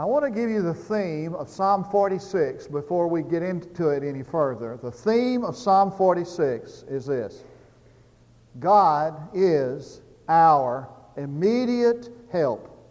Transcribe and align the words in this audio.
I 0.00 0.04
want 0.04 0.24
to 0.24 0.30
give 0.30 0.48
you 0.48 0.62
the 0.62 0.72
theme 0.72 1.34
of 1.34 1.50
Psalm 1.50 1.84
46 1.84 2.68
before 2.68 3.06
we 3.06 3.22
get 3.22 3.42
into 3.42 3.90
it 3.90 4.02
any 4.02 4.22
further. 4.22 4.78
The 4.82 4.90
theme 4.90 5.44
of 5.44 5.54
Psalm 5.54 5.92
46 5.92 6.86
is 6.88 7.04
this 7.04 7.44
God 8.60 9.28
is 9.34 10.00
our 10.26 10.88
immediate 11.18 12.08
help 12.32 12.82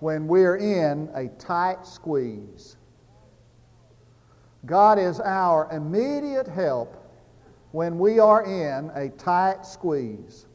when 0.00 0.26
we're 0.26 0.56
in 0.56 1.08
a 1.14 1.28
tight 1.38 1.86
squeeze. 1.86 2.78
God 4.66 4.98
is 4.98 5.20
our 5.20 5.68
immediate 5.70 6.48
help 6.48 6.96
when 7.70 7.96
we 7.96 8.18
are 8.18 8.42
in 8.42 8.90
a 8.96 9.10
tight 9.10 9.64
squeeze. 9.64 10.46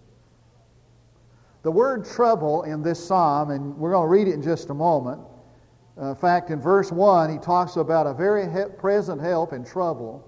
The 1.62 1.72
word 1.72 2.04
trouble 2.04 2.64
in 2.64 2.84
this 2.84 3.02
psalm, 3.02 3.52
and 3.52 3.78
we're 3.78 3.92
going 3.92 4.04
to 4.04 4.12
read 4.12 4.28
it 4.28 4.34
in 4.34 4.42
just 4.42 4.70
a 4.70 4.74
moment. 4.74 5.22
Uh, 6.00 6.10
in 6.10 6.16
fact, 6.16 6.50
in 6.50 6.60
verse 6.60 6.92
1, 6.92 7.32
he 7.32 7.38
talks 7.38 7.76
about 7.76 8.08
a 8.08 8.14
very 8.14 8.52
he- 8.52 8.70
present 8.78 9.22
help 9.22 9.54
in 9.54 9.64
trouble. 9.64 10.28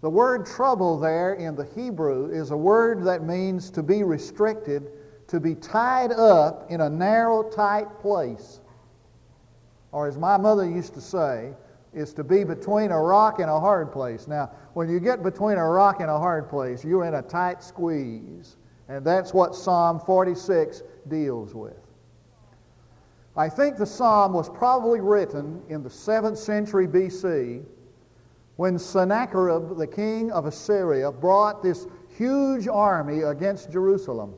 The 0.00 0.08
word 0.08 0.46
trouble 0.46 0.98
there 0.98 1.34
in 1.34 1.54
the 1.54 1.66
Hebrew 1.76 2.30
is 2.30 2.50
a 2.50 2.56
word 2.56 3.04
that 3.04 3.22
means 3.22 3.70
to 3.70 3.82
be 3.82 4.02
restricted, 4.02 4.90
to 5.28 5.38
be 5.38 5.54
tied 5.54 6.12
up 6.12 6.70
in 6.70 6.80
a 6.80 6.88
narrow, 6.88 7.42
tight 7.42 8.00
place. 8.00 8.60
Or 9.92 10.08
as 10.08 10.16
my 10.16 10.38
mother 10.38 10.64
used 10.64 10.94
to 10.94 11.00
say, 11.00 11.52
is 11.92 12.14
to 12.14 12.24
be 12.24 12.44
between 12.44 12.92
a 12.92 13.00
rock 13.00 13.40
and 13.40 13.50
a 13.50 13.60
hard 13.60 13.92
place. 13.92 14.28
Now, 14.28 14.50
when 14.74 14.88
you 14.88 15.00
get 15.00 15.22
between 15.22 15.58
a 15.58 15.66
rock 15.66 16.00
and 16.00 16.08
a 16.08 16.18
hard 16.18 16.48
place, 16.48 16.84
you're 16.84 17.04
in 17.04 17.14
a 17.14 17.22
tight 17.22 17.62
squeeze. 17.62 18.56
And 18.88 19.04
that's 19.04 19.34
what 19.34 19.54
Psalm 19.54 20.00
46 20.00 20.82
deals 21.08 21.54
with. 21.54 21.89
I 23.40 23.48
think 23.48 23.78
the 23.78 23.86
psalm 23.86 24.34
was 24.34 24.50
probably 24.50 25.00
written 25.00 25.62
in 25.70 25.82
the 25.82 25.88
7th 25.88 26.36
century 26.36 26.86
BC 26.86 27.64
when 28.56 28.78
Sennacherib, 28.78 29.78
the 29.78 29.86
king 29.86 30.30
of 30.30 30.44
Assyria, 30.44 31.10
brought 31.10 31.62
this 31.62 31.86
huge 32.18 32.68
army 32.68 33.22
against 33.22 33.72
Jerusalem. 33.72 34.34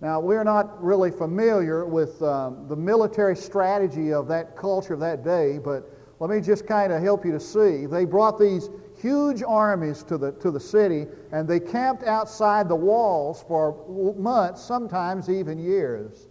Now, 0.00 0.18
we're 0.18 0.42
not 0.42 0.82
really 0.82 1.12
familiar 1.12 1.84
with 1.84 2.20
um, 2.22 2.66
the 2.66 2.74
military 2.74 3.36
strategy 3.36 4.12
of 4.12 4.26
that 4.26 4.56
culture 4.56 4.94
of 4.94 4.98
that 4.98 5.22
day, 5.22 5.60
but 5.62 5.88
let 6.18 6.30
me 6.30 6.40
just 6.40 6.66
kind 6.66 6.92
of 6.92 7.00
help 7.00 7.24
you 7.24 7.30
to 7.30 7.38
see. 7.38 7.86
They 7.86 8.04
brought 8.04 8.36
these 8.36 8.68
huge 9.00 9.44
armies 9.44 10.02
to 10.08 10.18
the, 10.18 10.32
to 10.32 10.50
the 10.50 10.58
city, 10.58 11.06
and 11.30 11.46
they 11.46 11.60
camped 11.60 12.02
outside 12.02 12.68
the 12.68 12.74
walls 12.74 13.44
for 13.46 14.14
months, 14.18 14.60
sometimes 14.60 15.30
even 15.30 15.56
years. 15.56 16.26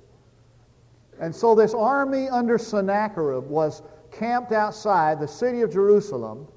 And 1.19 1.36
so 1.36 1.56
this 1.56 1.73
army 1.73 2.30
under 2.30 2.58
Sennacherib 2.58 3.45
was 3.47 3.81
camped 4.11 4.52
outside 4.52 5.19
the 5.19 5.28
city 5.28 5.61
of 5.61 5.72
Jerusalem 5.72 6.47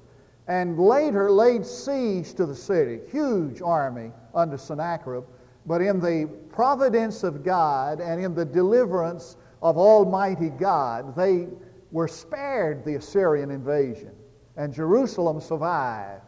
and 0.47 0.79
later 0.79 1.29
laid 1.31 1.65
siege 1.65 2.33
to 2.35 2.45
the 2.45 2.55
city. 2.55 3.01
Huge 3.11 3.61
army 3.61 4.11
under 4.33 4.57
Sennacherib. 4.57 5.23
But 5.65 5.81
in 5.81 5.99
the 5.99 6.29
providence 6.49 7.23
of 7.23 7.43
God 7.43 7.99
and 7.99 8.23
in 8.23 8.33
the 8.33 8.45
deliverance 8.45 9.35
of 9.61 9.77
Almighty 9.77 10.49
God, 10.49 11.15
they 11.15 11.47
were 11.91 12.07
spared 12.07 12.85
the 12.85 12.95
Assyrian 12.95 13.51
invasion 13.51 14.11
and 14.57 14.73
Jerusalem 14.73 15.39
survived. 15.39 16.23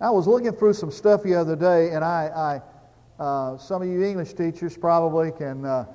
I 0.00 0.10
was 0.10 0.26
looking 0.26 0.52
through 0.52 0.74
some 0.74 0.90
stuff 0.90 1.22
the 1.22 1.34
other 1.34 1.56
day, 1.56 1.90
and 1.90 2.04
I, 2.04 2.60
I 3.18 3.22
uh, 3.22 3.56
some 3.56 3.82
of 3.82 3.88
you 3.88 4.02
English 4.02 4.34
teachers 4.34 4.76
probably 4.76 5.30
can 5.32 5.64
uh, 5.64 5.86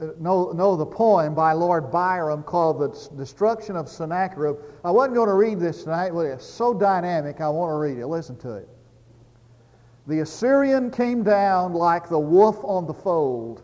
Uh, 0.00 0.08
know, 0.18 0.52
know 0.52 0.76
the 0.76 0.86
poem 0.86 1.34
by 1.34 1.52
Lord 1.52 1.90
Byron 1.90 2.42
called 2.42 2.80
The 2.80 3.16
Destruction 3.16 3.76
of 3.76 3.88
Sennacherib. 3.88 4.56
I 4.84 4.90
wasn't 4.90 5.16
going 5.16 5.28
to 5.28 5.34
read 5.34 5.58
this 5.58 5.84
tonight, 5.84 6.12
but 6.12 6.26
it's 6.26 6.44
so 6.44 6.74
dynamic, 6.74 7.40
I 7.40 7.48
want 7.48 7.70
to 7.70 7.76
read 7.76 7.98
it. 7.98 8.06
Listen 8.06 8.36
to 8.38 8.54
it. 8.54 8.68
The 10.06 10.20
Assyrian 10.20 10.90
came 10.90 11.22
down 11.22 11.74
like 11.74 12.08
the 12.08 12.18
wolf 12.18 12.58
on 12.62 12.86
the 12.86 12.94
fold, 12.94 13.62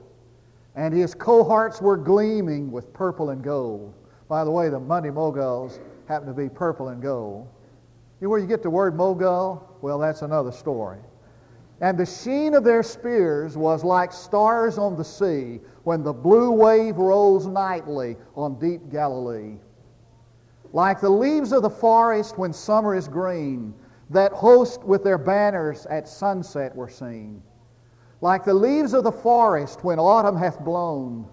and 0.74 0.92
his 0.92 1.14
cohorts 1.14 1.80
were 1.80 1.96
gleaming 1.96 2.70
with 2.70 2.92
purple 2.92 3.30
and 3.30 3.42
gold. 3.42 3.94
By 4.28 4.44
the 4.44 4.50
way, 4.50 4.68
the 4.68 4.80
Monday 4.80 5.10
Moguls 5.10 5.80
happen 6.06 6.26
to 6.28 6.34
be 6.34 6.48
purple 6.48 6.88
and 6.88 7.00
gold. 7.00 7.48
You 8.20 8.26
know 8.26 8.30
where 8.30 8.40
you 8.40 8.46
get 8.46 8.62
the 8.62 8.70
word 8.70 8.96
Mogul? 8.96 9.78
Well, 9.82 9.98
that's 9.98 10.22
another 10.22 10.52
story. 10.52 10.98
And 11.84 11.98
the 11.98 12.06
sheen 12.06 12.54
of 12.54 12.64
their 12.64 12.82
spears 12.82 13.58
was 13.58 13.84
like 13.84 14.10
stars 14.10 14.78
on 14.78 14.96
the 14.96 15.04
sea 15.04 15.60
when 15.82 16.02
the 16.02 16.14
blue 16.14 16.50
wave 16.50 16.96
rolls 16.96 17.46
nightly 17.46 18.16
on 18.36 18.58
deep 18.58 18.88
Galilee. 18.90 19.58
Like 20.72 21.02
the 21.02 21.10
leaves 21.10 21.52
of 21.52 21.60
the 21.60 21.68
forest 21.68 22.38
when 22.38 22.54
summer 22.54 22.94
is 22.94 23.06
green, 23.06 23.74
that 24.08 24.32
host 24.32 24.82
with 24.82 25.04
their 25.04 25.18
banners 25.18 25.84
at 25.84 26.08
sunset 26.08 26.74
were 26.74 26.88
seen. 26.88 27.42
Like 28.22 28.44
the 28.44 28.54
leaves 28.54 28.94
of 28.94 29.04
the 29.04 29.12
forest 29.12 29.84
when 29.84 29.98
autumn 29.98 30.38
hath 30.38 30.60
blown, 30.60 31.28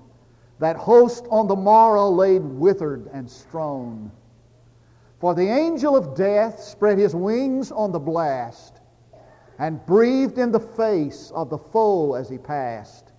that 0.59 0.75
host 0.75 1.27
on 1.31 1.47
the 1.47 1.55
morrow 1.55 2.09
laid 2.09 2.43
withered 2.43 3.09
and 3.13 3.31
strown. 3.31 4.11
For 5.21 5.33
the 5.33 5.47
angel 5.47 5.95
of 5.95 6.13
death 6.13 6.59
spread 6.59 6.97
his 6.97 7.15
wings 7.15 7.71
on 7.71 7.93
the 7.93 7.99
blast 7.99 8.80
and 9.61 9.85
breathed 9.85 10.39
in 10.39 10.51
the 10.51 10.59
face 10.59 11.31
of 11.35 11.51
the 11.51 11.57
foe 11.57 12.15
as 12.15 12.27
he 12.27 12.37
passed. 12.39 13.11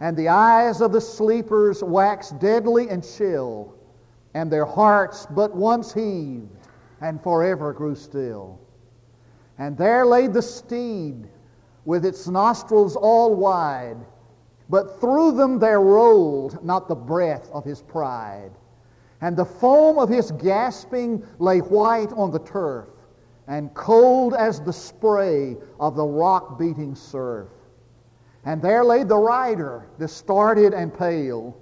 And 0.00 0.14
the 0.14 0.28
eyes 0.28 0.82
of 0.82 0.92
the 0.92 1.00
sleepers 1.00 1.82
waxed 1.82 2.38
deadly 2.38 2.90
and 2.90 3.02
chill, 3.02 3.72
and 4.34 4.52
their 4.52 4.66
hearts 4.66 5.26
but 5.30 5.56
once 5.56 5.94
heaved 5.94 6.68
and 7.00 7.22
forever 7.22 7.72
grew 7.72 7.94
still. 7.94 8.60
And 9.56 9.74
there 9.78 10.04
lay 10.04 10.26
the 10.26 10.42
steed 10.42 11.26
with 11.86 12.04
its 12.04 12.28
nostrils 12.28 12.94
all 12.94 13.34
wide, 13.34 13.96
but 14.68 15.00
through 15.00 15.32
them 15.32 15.58
there 15.58 15.80
rolled 15.80 16.62
not 16.62 16.86
the 16.86 16.94
breath 16.94 17.48
of 17.50 17.64
his 17.64 17.80
pride. 17.80 18.50
And 19.22 19.34
the 19.38 19.46
foam 19.46 19.98
of 19.98 20.10
his 20.10 20.32
gasping 20.32 21.24
lay 21.38 21.60
white 21.60 22.12
on 22.12 22.30
the 22.30 22.40
turf, 22.40 22.88
and 23.48 23.72
cold 23.74 24.34
as 24.34 24.60
the 24.60 24.72
spray 24.72 25.56
of 25.80 25.96
the 25.96 26.04
rock 26.04 26.58
beating 26.58 26.94
surf. 26.94 27.48
And 28.44 28.60
there 28.60 28.84
lay 28.84 29.04
the 29.04 29.16
rider, 29.16 29.86
distorted 29.98 30.74
and 30.74 30.92
pale, 30.92 31.56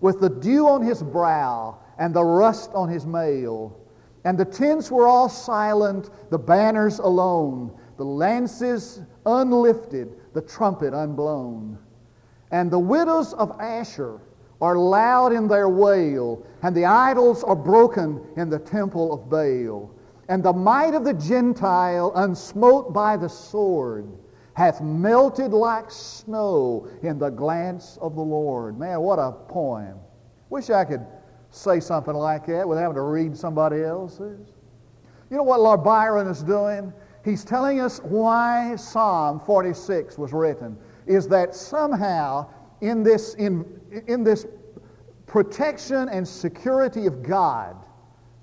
with 0.00 0.20
the 0.20 0.28
dew 0.28 0.68
on 0.68 0.82
his 0.82 1.02
brow 1.02 1.78
and 1.98 2.14
the 2.14 2.24
rust 2.24 2.70
on 2.74 2.88
his 2.88 3.06
mail. 3.06 3.78
And 4.24 4.36
the 4.36 4.44
tents 4.44 4.90
were 4.90 5.06
all 5.06 5.28
silent, 5.28 6.10
the 6.30 6.38
banners 6.38 6.98
alone, 6.98 7.72
the 7.96 8.04
lances 8.04 9.02
unlifted, 9.24 10.14
the 10.34 10.42
trumpet 10.42 10.92
unblown. 10.92 11.78
And 12.50 12.70
the 12.70 12.78
widows 12.78 13.32
of 13.34 13.58
Ashur 13.60 14.20
are 14.60 14.76
loud 14.76 15.32
in 15.32 15.48
their 15.48 15.68
wail, 15.68 16.44
and 16.62 16.74
the 16.74 16.84
idols 16.84 17.44
are 17.44 17.56
broken 17.56 18.20
in 18.36 18.50
the 18.50 18.58
temple 18.58 19.12
of 19.12 19.30
Baal. 19.30 19.90
And 20.28 20.42
the 20.42 20.52
might 20.52 20.94
of 20.94 21.04
the 21.04 21.14
Gentile, 21.14 22.12
unsmote 22.16 22.92
by 22.92 23.16
the 23.16 23.28
sword, 23.28 24.08
hath 24.54 24.80
melted 24.80 25.52
like 25.52 25.90
snow 25.90 26.88
in 27.02 27.18
the 27.18 27.30
glance 27.30 27.98
of 28.00 28.16
the 28.16 28.22
Lord. 28.22 28.78
Man, 28.78 29.00
what 29.00 29.18
a 29.18 29.32
poem. 29.32 29.98
Wish 30.50 30.70
I 30.70 30.84
could 30.84 31.06
say 31.50 31.78
something 31.78 32.14
like 32.14 32.46
that 32.46 32.66
without 32.66 32.82
having 32.82 32.96
to 32.96 33.02
read 33.02 33.36
somebody 33.36 33.82
else's. 33.82 34.48
You 35.30 35.36
know 35.36 35.42
what 35.42 35.60
Lord 35.60 35.84
Byron 35.84 36.26
is 36.28 36.42
doing? 36.42 36.92
He's 37.24 37.44
telling 37.44 37.80
us 37.80 38.00
why 38.02 38.76
Psalm 38.76 39.40
46 39.40 40.16
was 40.16 40.32
written, 40.32 40.78
is 41.06 41.26
that 41.28 41.54
somehow 41.54 42.48
in 42.80 43.02
this, 43.02 43.34
in, 43.34 43.64
in 44.06 44.22
this 44.22 44.46
protection 45.26 46.08
and 46.08 46.26
security 46.26 47.06
of 47.06 47.22
God, 47.22 47.76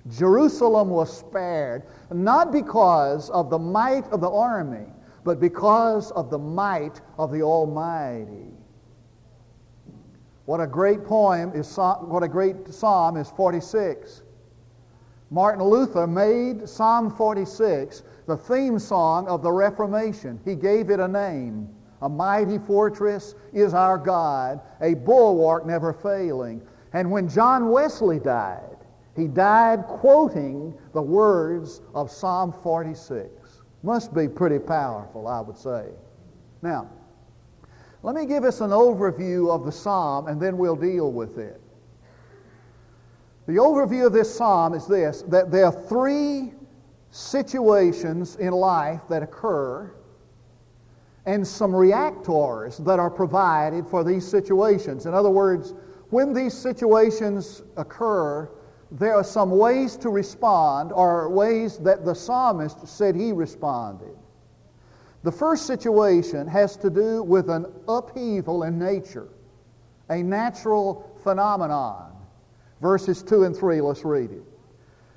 Jerusalem 0.08 0.90
was 0.90 1.16
spared, 1.16 1.84
not 2.12 2.52
because 2.52 3.30
of 3.30 3.48
the 3.48 3.58
might 3.58 4.06
of 4.08 4.20
the 4.20 4.30
army, 4.30 4.86
but 5.24 5.40
because 5.40 6.10
of 6.10 6.30
the 6.30 6.38
might 6.38 7.00
of 7.18 7.32
the 7.32 7.42
Almighty. 7.42 8.52
What 10.44 10.60
a 10.60 10.66
great 10.66 11.04
poem 11.04 11.52
is, 11.54 11.74
what 11.76 12.22
a 12.22 12.28
great 12.28 12.68
psalm 12.68 13.16
is 13.16 13.30
46. 13.30 14.22
Martin 15.30 15.64
Luther 15.64 16.06
made 16.06 16.68
Psalm 16.68 17.10
46 17.10 18.02
the 18.26 18.36
theme 18.36 18.78
song 18.78 19.26
of 19.26 19.42
the 19.42 19.50
Reformation. 19.50 20.38
He 20.44 20.54
gave 20.54 20.90
it 20.90 21.00
a 21.00 21.08
name. 21.08 21.68
A 22.02 22.08
mighty 22.08 22.58
fortress 22.58 23.34
is 23.54 23.72
our 23.72 23.96
God, 23.96 24.60
a 24.82 24.92
bulwark 24.92 25.64
never 25.64 25.94
failing. 25.94 26.60
And 26.92 27.10
when 27.10 27.26
John 27.28 27.70
Wesley 27.70 28.20
died, 28.20 28.73
he 29.16 29.28
died 29.28 29.84
quoting 29.84 30.76
the 30.92 31.02
words 31.02 31.80
of 31.94 32.10
Psalm 32.10 32.52
46. 32.52 33.28
Must 33.82 34.14
be 34.14 34.28
pretty 34.28 34.58
powerful, 34.58 35.28
I 35.28 35.40
would 35.40 35.58
say. 35.58 35.90
Now, 36.62 36.90
let 38.02 38.14
me 38.16 38.26
give 38.26 38.44
us 38.44 38.60
an 38.60 38.70
overview 38.70 39.50
of 39.50 39.64
the 39.64 39.72
psalm 39.72 40.26
and 40.26 40.40
then 40.40 40.58
we'll 40.58 40.76
deal 40.76 41.12
with 41.12 41.38
it. 41.38 41.60
The 43.46 43.54
overview 43.54 44.06
of 44.06 44.12
this 44.12 44.34
psalm 44.34 44.74
is 44.74 44.86
this 44.86 45.22
that 45.28 45.50
there 45.50 45.66
are 45.66 45.72
three 45.72 46.54
situations 47.10 48.36
in 48.36 48.52
life 48.52 49.02
that 49.08 49.22
occur 49.22 49.94
and 51.26 51.46
some 51.46 51.74
reactors 51.74 52.78
that 52.78 52.98
are 52.98 53.10
provided 53.10 53.86
for 53.86 54.02
these 54.04 54.26
situations. 54.26 55.06
In 55.06 55.14
other 55.14 55.30
words, 55.30 55.74
when 56.10 56.32
these 56.34 56.52
situations 56.52 57.62
occur, 57.76 58.50
there 58.98 59.14
are 59.16 59.24
some 59.24 59.50
ways 59.50 59.96
to 59.96 60.08
respond 60.08 60.92
or 60.92 61.28
ways 61.28 61.78
that 61.78 62.04
the 62.04 62.14
psalmist 62.14 62.86
said 62.86 63.16
he 63.16 63.32
responded. 63.32 64.16
The 65.24 65.32
first 65.32 65.66
situation 65.66 66.46
has 66.46 66.76
to 66.76 66.90
do 66.90 67.22
with 67.22 67.50
an 67.50 67.66
upheaval 67.88 68.62
in 68.62 68.78
nature, 68.78 69.28
a 70.10 70.22
natural 70.22 71.10
phenomenon. 71.24 72.12
Verses 72.80 73.22
2 73.24 73.44
and 73.44 73.56
3, 73.56 73.80
let's 73.80 74.04
read 74.04 74.30
it. 74.30 74.44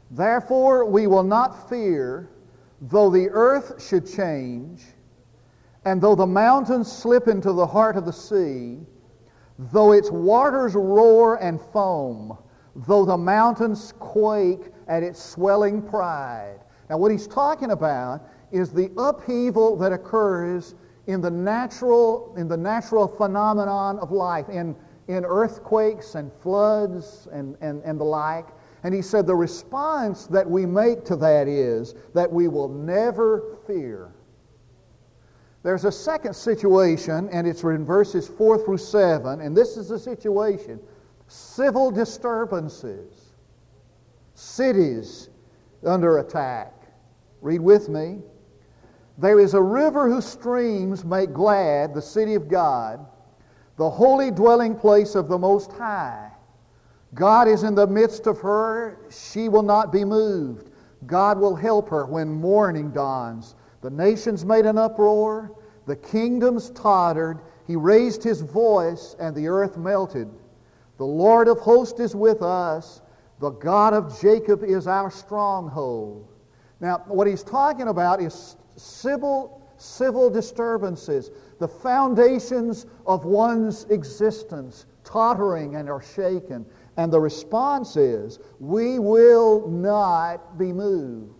Therefore, 0.09 0.85
we 0.85 1.05
will 1.05 1.23
not 1.23 1.69
fear, 1.69 2.29
though 2.81 3.11
the 3.11 3.29
earth 3.29 3.83
should 3.85 4.07
change, 4.07 4.85
and 5.85 6.01
though 6.01 6.15
the 6.15 6.25
mountains 6.25 6.91
slip 6.91 7.27
into 7.27 7.51
the 7.51 7.67
heart 7.67 7.95
of 7.95 8.05
the 8.05 8.13
sea, 8.13 8.79
though 9.71 9.91
its 9.91 10.09
waters 10.09 10.73
roar 10.73 11.35
and 11.35 11.61
foam, 11.61 12.37
though 12.85 13.05
the 13.05 13.17
mountains 13.17 13.93
quake 13.99 14.71
at 14.87 15.01
its 15.03 15.21
swelling 15.21 15.81
pride. 15.81 16.59
Now, 16.89 16.97
what 16.97 17.11
he's 17.11 17.27
talking 17.27 17.71
about 17.71 18.21
is 18.51 18.71
the 18.71 18.91
upheaval 18.97 19.75
that 19.77 19.91
occurs 19.91 20.75
in 21.07 21.21
the 21.21 21.31
natural, 21.31 22.33
in 22.37 22.47
the 22.47 22.57
natural 22.57 23.07
phenomenon 23.07 23.97
of 23.99 24.11
life, 24.11 24.47
in, 24.49 24.75
in 25.07 25.25
earthquakes 25.25 26.15
and 26.15 26.31
floods 26.41 27.27
and, 27.31 27.57
and, 27.61 27.81
and 27.83 27.99
the 27.99 28.03
like. 28.03 28.47
And 28.83 28.93
he 28.93 29.01
said 29.01 29.25
the 29.25 29.35
response 29.35 30.27
that 30.27 30.49
we 30.49 30.65
make 30.65 31.03
to 31.05 31.15
that 31.17 31.47
is 31.47 31.95
that 32.13 32.31
we 32.31 32.47
will 32.47 32.69
never 32.69 33.57
fear. 33.65 34.11
There's 35.63 35.85
a 35.85 35.91
second 35.91 36.35
situation, 36.35 37.27
and 37.31 37.47
it's 37.47 37.63
in 37.63 37.83
verses 37.83 38.27
4 38.27 38.63
through 38.63 38.77
7, 38.77 39.41
and 39.41 39.57
this 39.57 39.75
is 39.75 39.89
the 39.89 39.99
situation 39.99 40.79
civil 41.27 41.91
disturbances, 41.91 43.33
cities 44.33 45.29
under 45.85 46.19
attack. 46.19 46.73
Read 47.41 47.61
with 47.61 47.89
me. 47.89 48.19
There 49.17 49.39
is 49.39 49.53
a 49.53 49.61
river 49.61 50.09
whose 50.09 50.25
streams 50.25 51.03
make 51.03 51.33
glad 51.33 51.93
the 51.93 52.01
city 52.01 52.35
of 52.35 52.47
God, 52.47 53.05
the 53.77 53.89
holy 53.89 54.31
dwelling 54.31 54.75
place 54.75 55.15
of 55.15 55.27
the 55.27 55.37
Most 55.37 55.71
High. 55.71 56.31
God 57.13 57.47
is 57.47 57.63
in 57.63 57.73
the 57.73 57.87
midst 57.87 58.27
of 58.27 58.39
her. 58.41 58.99
She 59.09 59.49
will 59.49 59.63
not 59.63 59.91
be 59.91 60.03
moved. 60.03 60.71
God 61.05 61.39
will 61.39 61.55
help 61.55 61.89
her 61.89 62.05
when 62.05 62.29
morning 62.29 62.91
dawns. 62.91 63.55
The 63.81 63.89
nations 63.89 64.45
made 64.45 64.65
an 64.65 64.77
uproar. 64.77 65.51
The 65.85 65.95
kingdoms 65.95 66.69
tottered. 66.71 67.39
He 67.65 67.75
raised 67.75 68.23
his 68.23 68.41
voice, 68.41 69.15
and 69.19 69.35
the 69.35 69.47
earth 69.47 69.77
melted. 69.77 70.29
The 70.97 71.05
Lord 71.05 71.47
of 71.47 71.59
hosts 71.59 71.99
is 71.99 72.15
with 72.15 72.41
us. 72.41 73.01
The 73.39 73.51
God 73.51 73.93
of 73.93 74.19
Jacob 74.19 74.63
is 74.63 74.87
our 74.87 75.11
stronghold. 75.11 76.27
Now, 76.79 77.03
what 77.07 77.27
he's 77.27 77.43
talking 77.43 77.87
about 77.87 78.21
is 78.21 78.57
civil, 78.75 79.61
civil 79.77 80.29
disturbances, 80.29 81.31
the 81.59 81.67
foundations 81.67 82.85
of 83.05 83.25
one's 83.25 83.85
existence 83.85 84.85
tottering 85.03 85.75
and 85.75 85.89
are 85.89 86.01
shaken. 86.01 86.65
And 86.97 87.13
the 87.13 87.19
response 87.19 87.95
is, 87.95 88.39
we 88.59 88.99
will 88.99 89.67
not 89.67 90.57
be 90.57 90.73
moved. 90.73 91.33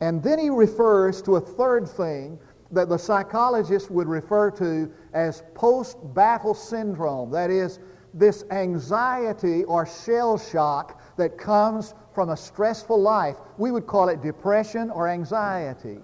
And 0.00 0.22
then 0.22 0.38
he 0.38 0.50
refers 0.50 1.22
to 1.22 1.36
a 1.36 1.40
third 1.40 1.88
thing 1.88 2.38
that 2.70 2.88
the 2.88 2.98
psychologists 2.98 3.90
would 3.90 4.08
refer 4.08 4.50
to 4.52 4.92
as 5.12 5.42
post-battle 5.54 6.54
syndrome. 6.54 7.30
That 7.30 7.50
is, 7.50 7.78
this 8.18 8.44
anxiety 8.50 9.64
or 9.64 9.86
shell 9.86 10.38
shock 10.38 11.00
that 11.16 11.36
comes 11.36 11.94
from 12.14 12.30
a 12.30 12.36
stressful 12.36 13.00
life. 13.00 13.36
We 13.58 13.70
would 13.70 13.86
call 13.86 14.08
it 14.08 14.22
depression 14.22 14.90
or 14.90 15.06
anxiety. 15.06 15.98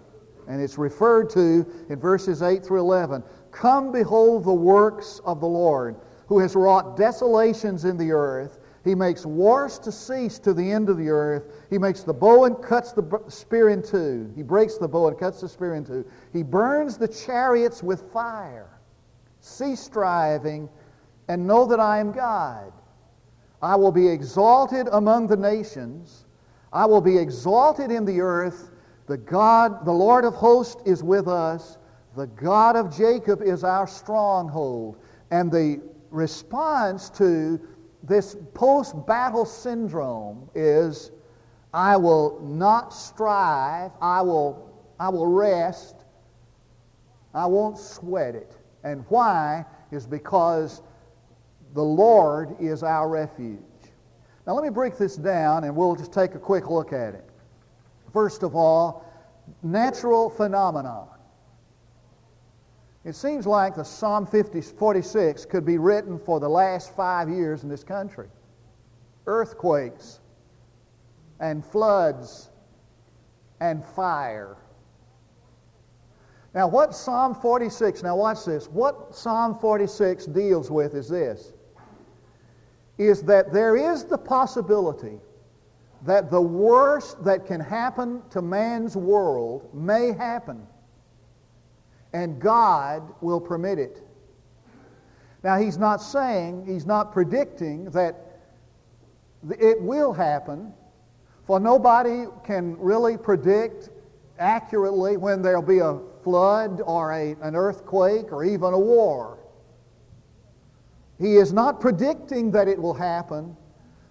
And 0.47 0.61
it's 0.61 0.77
referred 0.77 1.31
to 1.31 1.67
in 1.89 1.99
verses 1.99 2.43
8 2.43 2.65
through 2.65 2.81
11. 2.81 3.23
Come 3.51 3.93
behold 3.93 4.45
the 4.45 4.53
works 4.53 5.21
of 5.25 5.41
the 5.41 5.47
Lord, 5.47 5.97
who 6.27 6.39
has 6.39 6.55
wrought 6.55 6.97
desolations 6.97 7.85
in 7.85 7.97
the 7.97 8.13
earth. 8.13 8.59
He 8.85 8.95
makes 8.95 9.25
wars 9.25 9.79
to 9.79 9.93
cease 9.93 10.39
to 10.41 10.53
the 10.53 10.71
end 10.71 10.89
of 10.89 10.99
the 10.99 11.09
earth. 11.09 11.45
He 11.71 11.79
makes 11.79 12.03
the 12.03 12.13
bow 12.13 12.45
and 12.45 12.61
cuts 12.61 12.93
the 12.93 13.23
spear 13.29 13.69
in 13.69 13.83
two. 13.83 14.31
He 14.35 14.43
breaks 14.43 14.77
the 14.77 14.89
bow 14.89 15.09
and 15.09 15.19
cuts 15.19 15.41
the 15.41 15.49
spear 15.49 15.77
in 15.77 15.85
two. 15.85 16.05
He 16.33 16.43
burns 16.43 16.99
the 16.99 17.09
chariots 17.09 17.83
with 17.83 18.13
fire. 18.13 18.69
Cease 19.41 19.81
striving 19.81 20.69
and 21.29 21.47
know 21.47 21.67
that 21.67 21.81
I 21.81 21.99
am 21.99 22.13
God. 22.13 22.73
I 23.63 23.77
will 23.77 23.93
be 23.93 24.09
exalted 24.09 24.89
among 24.93 25.29
the 25.29 25.37
nations. 25.37 26.25
I 26.73 26.87
will 26.87 27.01
be 27.01 27.17
exalted 27.17 27.91
in 27.91 28.05
the 28.05 28.21
earth. 28.21 28.71
The 29.07 29.19
God, 29.19 29.85
the 29.85 29.93
Lord 29.93 30.25
of 30.25 30.35
hosts 30.35 30.83
is 30.85 31.03
with 31.03 31.29
us. 31.29 31.79
The 32.17 32.27
God 32.27 32.77
of 32.77 32.95
Jacob 32.95 33.41
is 33.43 33.63
our 33.65 33.87
stronghold. 33.87 34.99
And 35.31 35.51
the 35.51 35.81
response 36.11 37.09
to 37.11 37.61
this 38.03 38.37
post-battle 38.55 39.45
syndrome 39.45 40.51
is, 40.55 41.13
I 41.73 41.97
will 41.97 42.41
not 42.43 42.93
strive. 42.93 43.93
I 44.01 44.21
will, 44.23 44.71
I 44.99 45.09
will 45.09 45.27
rest. 45.27 45.97
I 47.33 47.47
won't 47.47 47.79
sweat 47.79 48.35
it. 48.35 48.59
And 48.83 49.05
why? 49.09 49.65
Is 49.91 50.07
because 50.07 50.83
the 51.75 51.83
Lord 51.83 52.57
is 52.61 52.83
our 52.83 53.09
refuge. 53.09 53.59
Now, 54.47 54.55
let 54.55 54.65
me 54.65 54.71
break 54.71 54.99
this 54.99 55.17
down 55.17 55.65
and 55.65 55.75
we'll 55.75 55.95
just 55.95 56.13
take 56.13 56.35
a 56.35 56.39
quick 56.39 56.69
look 56.69 56.93
at 56.93 57.15
it. 57.15 57.25
First 58.13 58.43
of 58.43 58.55
all, 58.55 59.07
natural 59.63 60.29
phenomena. 60.29 61.07
It 63.05 63.17
seems 63.17 63.47
like 63.47 63.75
the 63.75 63.85
Psalm 63.85 64.27
50, 64.27 64.61
46 64.61 65.47
could 65.47 65.65
be 65.65 65.79
written 65.79 66.19
for 66.19 66.39
the 66.39 66.49
last 66.49 66.95
five 66.95 67.29
years 67.29 67.63
in 67.63 67.69
this 67.69 67.83
country. 67.83 68.29
Earthquakes 69.27 70.21
and 71.41 71.65
floods 71.65 72.51
and 73.61 73.85
fire. 73.85 74.57
Now, 76.55 76.69
what 76.69 76.95
Psalm 76.95 77.35
46, 77.35 78.03
now 78.03 78.17
watch 78.17 78.45
this, 78.45 78.67
what 78.67 79.15
Psalm 79.15 79.59
46 79.59 80.27
deals 80.27 80.71
with 80.71 80.95
is 80.95 81.09
this 81.09 81.55
is 82.99 83.23
that 83.23 83.53
there 83.53 83.77
is 83.77 84.05
the 84.05 84.19
possibility 84.19 85.19
that 86.05 86.31
the 86.31 86.41
worst 86.41 87.23
that 87.25 87.47
can 87.47 87.61
happen 87.61 88.23
to 88.31 88.43
man's 88.43 88.97
world 88.97 89.69
may 89.73 90.13
happen, 90.13 90.67
and 92.13 92.41
God 92.41 93.03
will 93.21 93.41
permit 93.41 93.79
it. 93.79 94.03
Now, 95.45 95.59
he's 95.59 95.79
not 95.79 96.03
saying, 96.03 96.67
he's 96.67 96.87
not 96.87 97.13
predicting 97.13 97.87
that 97.91 98.41
it 99.59 99.81
will 99.81 100.13
happen, 100.13 100.73
for 101.47 101.59
nobody 101.59 102.27
can 102.45 102.79
really 102.79 103.17
predict 103.17 103.91
accurately 104.39 105.17
when 105.17 105.43
there'll 105.43 105.63
be 105.63 105.81
a 105.81 105.99
flood 106.23 106.81
or 106.85 107.13
a, 107.13 107.37
an 107.43 107.57
earthquake 107.57 108.33
or 108.33 108.45
even 108.45 108.73
a 108.73 108.79
war. 108.79 109.39
He 111.23 111.37
is 111.37 111.53
not 111.53 111.81
predicting 111.81 112.51
that 112.51 112.67
it 112.67 112.83
will 112.83 112.95
happen, 112.95 113.57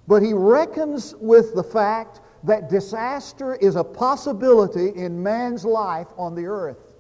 but 0.08 0.24
he 0.24 0.32
reckons 0.32 1.13
with 1.20 1.53
the 1.53 1.63
fact 1.63 2.22
that 2.46 2.70
disaster 2.70 3.56
is 3.56 3.75
a 3.75 3.84
possibility 3.84 4.96
in 4.96 5.22
man's 5.22 5.65
life 5.65 6.08
on 6.18 6.36
the 6.36 6.46
earth. 6.46 6.96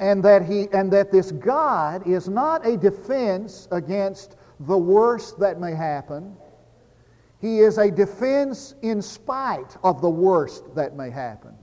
And 0.00 0.24
that, 0.24 0.44
he, 0.44 0.66
and 0.72 0.92
that 0.92 1.12
this 1.12 1.30
God 1.30 2.04
is 2.04 2.28
not 2.28 2.66
a 2.66 2.76
defense 2.76 3.68
against 3.70 4.34
the 4.58 4.76
worst 4.76 5.38
that 5.38 5.60
may 5.60 5.72
happen. 5.72 6.36
He 7.40 7.60
is 7.60 7.78
a 7.78 7.92
defense 7.92 8.74
in 8.82 9.00
spite 9.00 9.76
of 9.84 10.02
the 10.02 10.10
worst 10.10 10.74
that 10.74 10.96
may 10.96 11.10
happen. 11.10 11.54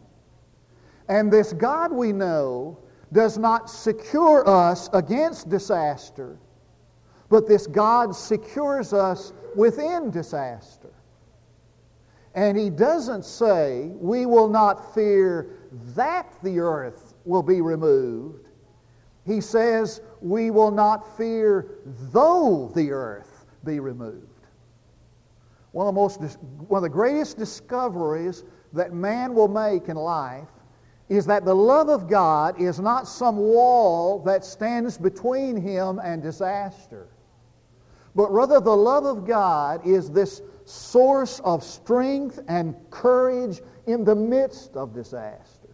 And 1.09 1.29
this 1.29 1.51
God 1.51 1.91
we 1.91 2.13
know 2.13 2.79
does 3.11 3.37
not 3.37 3.69
secure 3.69 4.47
us 4.47 4.89
against 4.93 5.49
disaster, 5.49 6.37
but 7.29 7.47
this 7.47 7.67
God 7.67 8.15
secures 8.15 8.93
us 8.93 9.33
within 9.55 10.11
disaster. 10.11 10.93
And 12.35 12.57
he 12.57 12.69
doesn't 12.69 13.25
say 13.25 13.91
we 13.95 14.25
will 14.25 14.49
not 14.49 14.93
fear 14.93 15.49
that 15.95 16.31
the 16.43 16.59
earth 16.59 17.15
will 17.25 17.43
be 17.43 17.61
removed. 17.61 18.49
He 19.25 19.41
says 19.41 20.01
we 20.21 20.49
will 20.51 20.71
not 20.71 21.17
fear 21.17 21.79
though 22.11 22.71
the 22.75 22.91
earth 22.91 23.45
be 23.65 23.79
removed. 23.79 24.25
one 25.71 25.87
of 25.87 25.93
the, 25.93 25.99
most, 25.99 26.39
one 26.67 26.79
of 26.79 26.83
the 26.83 26.89
greatest 26.89 27.37
discoveries 27.37 28.43
that 28.73 28.93
man 28.93 29.33
will 29.33 29.47
make 29.47 29.89
in 29.89 29.97
life 29.97 30.47
is 31.09 31.25
that 31.25 31.43
the 31.43 31.53
love 31.53 31.89
of 31.89 32.07
God 32.07 32.61
is 32.61 32.79
not 32.79 33.07
some 33.07 33.37
wall 33.37 34.19
that 34.19 34.45
stands 34.45 34.97
between 34.97 35.57
him 35.57 35.99
and 36.03 36.21
disaster, 36.21 37.07
but 38.15 38.31
rather 38.31 38.59
the 38.59 38.75
love 38.75 39.05
of 39.05 39.25
God 39.25 39.85
is 39.85 40.09
this 40.09 40.41
source 40.65 41.39
of 41.41 41.63
strength 41.63 42.39
and 42.47 42.75
courage 42.89 43.61
in 43.87 44.03
the 44.03 44.15
midst 44.15 44.75
of 44.75 44.93
disaster. 44.93 45.69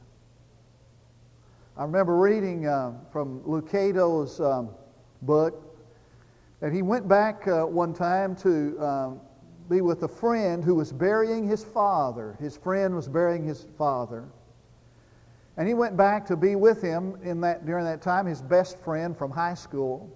I 1.77 1.83
remember 1.83 2.17
reading 2.17 2.67
uh, 2.67 2.93
from 3.11 3.41
Lucado's 3.45 4.39
um, 4.39 4.69
book 5.23 5.61
that 6.61 6.71
he 6.71 6.81
went 6.81 7.07
back 7.07 7.47
uh, 7.47 7.65
one 7.65 7.93
time 7.93 8.35
to 8.37 8.79
um, 8.79 9.21
be 9.69 9.81
with 9.81 10.03
a 10.03 10.07
friend 10.07 10.63
who 10.63 10.75
was 10.75 10.93
burying 10.93 11.47
his 11.47 11.63
father. 11.63 12.37
His 12.39 12.55
friend 12.55 12.95
was 12.95 13.09
burying 13.09 13.45
his 13.45 13.65
father. 13.77 14.25
And 15.57 15.67
he 15.67 15.73
went 15.73 15.97
back 15.97 16.25
to 16.27 16.35
be 16.35 16.55
with 16.55 16.81
him 16.81 17.17
in 17.23 17.41
that, 17.41 17.65
during 17.65 17.85
that 17.85 18.01
time, 18.01 18.25
his 18.25 18.41
best 18.41 18.77
friend 18.79 19.17
from 19.17 19.31
high 19.31 19.53
school. 19.53 20.09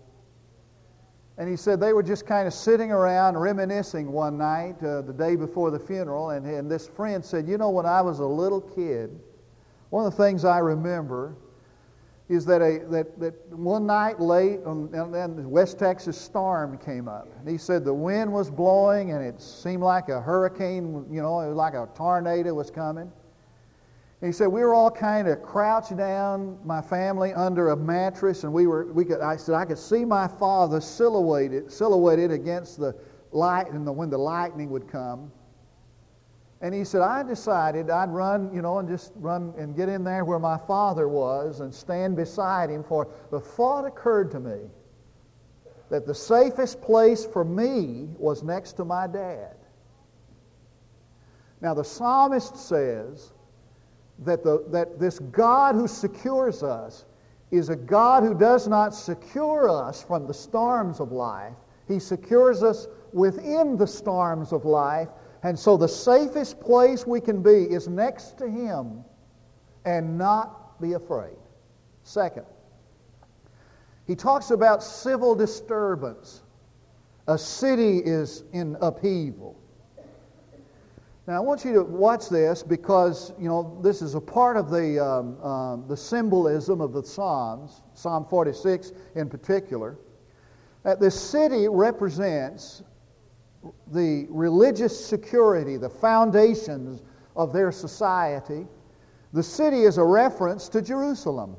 And 1.40 1.48
he 1.50 1.56
said 1.56 1.80
they 1.80 1.94
were 1.94 2.04
just 2.04 2.26
kind 2.26 2.48
of 2.48 2.54
sitting 2.54 2.92
around 2.92 3.38
reminiscing 3.38 4.12
one 4.12 4.38
night, 4.38 4.76
uh, 4.84 5.02
the 5.02 5.14
day 5.14 5.38
before 5.38 5.72
the 5.72 5.80
funeral. 5.80 6.32
And, 6.32 6.46
and 6.46 6.70
this 6.70 6.86
friend 6.90 7.24
said, 7.24 7.48
You 7.48 7.58
know, 7.58 7.70
when 7.70 7.86
I 7.86 8.02
was 8.02 8.20
a 8.20 8.26
little 8.26 8.60
kid, 8.60 9.18
one 9.90 10.06
of 10.06 10.16
the 10.16 10.22
things 10.22 10.44
I 10.44 10.58
remember 10.58 11.38
is 12.28 12.46
that, 12.46 12.62
a, 12.62 12.86
that, 12.90 13.18
that 13.22 13.58
one 13.58 13.88
night 13.88 14.20
late, 14.20 14.60
and 14.66 14.94
then 14.94 15.38
the 15.38 15.48
West 15.48 15.80
Texas 15.80 16.20
storm 16.20 16.78
came 16.78 17.08
up. 17.08 17.30
And 17.40 17.48
he 17.50 17.58
said 17.58 17.86
the 17.86 17.94
wind 17.94 18.32
was 18.32 18.52
blowing 18.52 19.14
and 19.14 19.24
it 19.24 19.42
seemed 19.42 19.82
like 19.82 20.10
a 20.10 20.22
hurricane, 20.22 21.06
you 21.10 21.22
know, 21.22 21.40
it 21.40 21.48
was 21.48 21.56
like 21.56 21.74
a 21.74 21.88
tornado 21.96 22.54
was 22.54 22.70
coming. 22.70 23.12
He 24.22 24.34
said 24.34 24.48
we 24.48 24.62
were 24.62 24.74
all 24.74 24.92
kind 24.92 25.30
of 25.30 25.42
crouched 25.42 25.96
down, 25.96 26.60
my 26.66 26.82
family, 26.82 27.34
under 27.34 27.70
a 27.70 27.78
mattress, 27.78 28.44
and 28.44 28.52
we 28.52 28.68
were, 28.68 28.92
we 28.92 29.06
could, 29.06 29.22
I 29.22 29.38
said 29.38 29.56
I 29.56 29.64
could 29.64 29.78
see 29.78 30.04
my 30.04 30.28
father 30.28 30.82
silhouetted, 30.82 31.72
silhouetted 31.72 32.30
against 32.30 32.78
the 32.78 32.94
light, 33.32 33.72
and 33.72 33.88
the, 33.88 33.92
when 33.94 34.10
the 34.10 34.18
lightning 34.18 34.70
would 34.72 34.90
come. 34.90 35.32
And 36.62 36.76
he 36.76 36.84
said, 36.84 37.00
I 37.00 37.24
decided 37.24 37.90
I'd 37.90 38.10
run, 38.10 38.54
you 38.54 38.62
know, 38.62 38.80
and 38.80 38.90
just 38.90 39.14
run 39.16 39.54
and 39.58 39.74
get 39.74 39.88
in 39.88 40.04
there 40.04 40.26
where 40.26 40.40
my 40.40 40.58
father 40.58 41.08
was 41.08 41.62
and 41.62 41.74
stand 41.74 42.18
beside 42.18 42.70
him. 42.70 42.84
For 42.84 43.08
the 43.32 43.40
thought 43.40 43.86
occurred 43.86 44.32
to 44.32 44.42
me 44.42 44.70
that 45.90 46.06
the 46.06 46.14
safest 46.14 46.82
place 46.82 47.26
for 47.26 47.46
me 47.46 48.10
was 48.18 48.44
next 48.44 48.74
to 48.74 48.84
my 48.84 49.08
dad. 49.08 49.56
Now, 51.62 51.74
the 51.74 51.86
psalmist 51.86 52.58
says 52.58 53.32
that, 54.26 54.44
the, 54.44 54.64
that 54.70 55.00
this 55.00 55.20
God 55.20 55.76
who 55.76 55.88
secures 55.88 56.64
us 56.64 57.06
is 57.52 57.70
a 57.70 57.76
God 57.76 58.24
who 58.24 58.38
does 58.38 58.68
not 58.68 58.94
secure 58.94 59.70
us 59.70 60.04
from 60.04 60.28
the 60.28 60.34
storms 60.34 61.00
of 61.00 61.12
life. 61.12 61.54
He 61.88 62.00
secures 62.00 62.62
us 62.64 62.88
within 63.14 63.76
the 63.78 63.88
storms 63.88 64.54
of 64.54 64.66
life 64.66 65.10
and 65.44 65.58
so 65.58 65.78
the 65.78 65.88
safest 65.88 66.60
place 66.60 67.08
we 67.08 67.22
can 67.22 67.42
be 67.42 67.64
is 67.64 67.88
next 67.88 68.38
to 68.40 68.50
Him 68.50 69.04
and 69.86 70.18
not 70.18 70.80
be 70.82 70.94
afraid. 70.94 71.38
Second, 72.04 72.46
he 74.08 74.16
talks 74.16 74.52
about 74.52 74.84
civil 74.84 75.36
disturbance. 75.36 76.42
A 77.28 77.38
city 77.38 78.00
is 78.00 78.44
in 78.54 78.76
upheaval. 78.82 79.59
Now, 81.30 81.36
I 81.36 81.42
want 81.42 81.64
you 81.64 81.74
to 81.74 81.84
watch 81.84 82.28
this 82.28 82.64
because, 82.64 83.34
you 83.40 83.48
know, 83.48 83.78
this 83.84 84.02
is 84.02 84.16
a 84.16 84.20
part 84.20 84.58
of 84.58 84.72
the, 84.72 84.98
um, 84.98 85.40
um, 85.44 85.88
the 85.88 85.96
symbolism 85.96 86.82
of 86.82 86.92
the 86.92 87.04
Psalms, 87.04 87.84
Psalm 87.94 88.26
46 88.26 88.94
in 89.14 89.30
particular. 89.30 89.96
That 90.82 91.00
this 91.00 91.14
city 91.14 91.68
represents 91.68 92.82
the 93.92 94.26
religious 94.32 95.06
security, 95.06 95.78
the 95.78 95.88
foundations 95.88 97.04
of 97.36 97.54
their 97.54 97.72
society. 97.72 98.66
The 99.32 99.44
city 99.44 99.84
is 99.84 100.00
a 100.00 100.04
reference 100.04 100.68
to 100.70 100.82
Jerusalem. 100.82 101.58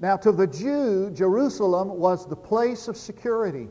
Now, 0.00 0.18
to 0.18 0.32
the 0.32 0.46
Jew, 0.46 1.10
Jerusalem 1.14 1.88
was 1.98 2.28
the 2.28 2.36
place 2.36 2.88
of 2.88 2.98
security. 2.98 3.70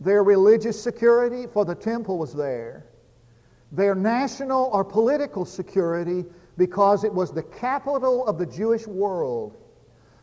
Their 0.00 0.24
religious 0.24 0.82
security, 0.82 1.46
for 1.46 1.66
the 1.66 1.74
temple 1.74 2.16
was 2.16 2.32
there. 2.32 2.86
Their 3.74 3.94
national 3.94 4.70
or 4.72 4.84
political 4.84 5.44
security, 5.44 6.24
because 6.56 7.02
it 7.02 7.12
was 7.12 7.32
the 7.32 7.42
capital 7.42 8.26
of 8.26 8.38
the 8.38 8.46
Jewish 8.46 8.86
world. 8.86 9.56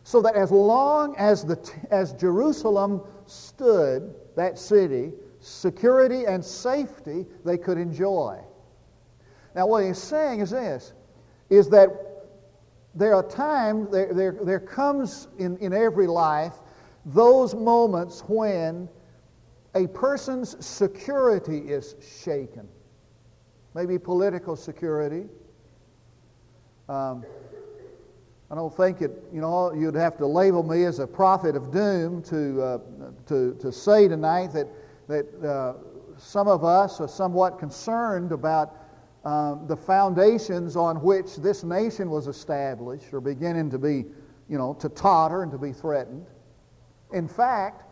So 0.03 0.22
that 0.22 0.36
as 0.36 0.51
long 0.51 1.15
as, 1.17 1.43
the, 1.43 1.58
as 1.91 2.13
Jerusalem 2.13 3.01
stood, 3.25 4.15
that 4.36 4.58
city, 4.58 5.12
security 5.39 6.25
and 6.25 6.43
safety 6.43 7.25
they 7.43 7.58
could 7.58 7.77
enjoy. 7.77 8.39
Now, 9.53 9.67
what 9.67 9.84
he's 9.84 9.98
saying 9.98 10.39
is 10.39 10.51
this, 10.51 10.93
is 11.50 11.67
that 11.70 11.89
there 12.96 13.13
are 13.15 13.24
times, 13.24 13.91
there, 13.91 14.13
there, 14.13 14.38
there 14.41 14.60
comes 14.60 15.27
in, 15.38 15.58
in 15.58 15.74
every 15.74 16.08
life 16.08 16.53
those 17.05 17.53
moments 17.53 18.22
when 18.27 18.88
a 19.75 19.88
person's 19.88 20.63
security 20.65 21.60
is 21.60 21.96
shaken. 22.24 22.67
Maybe 23.74 23.98
political 23.98 24.56
security. 24.56 25.25
Um, 26.90 27.24
I 28.50 28.56
don't 28.56 28.75
think 28.75 29.01
it, 29.01 29.12
you 29.34 29.40
know, 29.40 29.74
you'd 29.74 29.96
have 29.96 30.18
to 30.18 30.28
label 30.28 30.62
me 30.62 30.84
as 30.84 31.00
a 31.00 31.08
prophet 31.08 31.56
of 31.56 31.72
doom 31.72 32.22
to, 32.24 32.62
uh, 32.62 32.78
to, 33.28 33.56
to 33.62 33.72
say 33.72 34.10
tonight 34.10 34.48
that 34.54 34.68
that 35.12 35.44
uh, 35.44 35.74
some 36.18 36.48
of 36.48 36.63
us 36.63 37.01
are 37.01 37.08
somewhat 37.08 37.60
concerned 37.60 38.32
about 38.32 38.78
um, 39.25 39.68
the 39.68 39.75
foundations 39.75 40.75
on 40.75 41.01
which 41.01 41.36
this 41.36 41.63
nation 41.63 42.10
was 42.10 42.28
established 42.28 43.13
are 43.13 43.22
beginning 43.22 43.70
to 43.70 43.78
be, 43.78 44.06
you 44.50 44.58
know, 44.58 44.74
to 44.75 44.90
totter 44.90 45.44
and 45.44 45.51
to 45.51 45.58
be 45.58 45.74
threatened. 45.74 46.25
In 47.13 47.28
fact, 47.28 47.84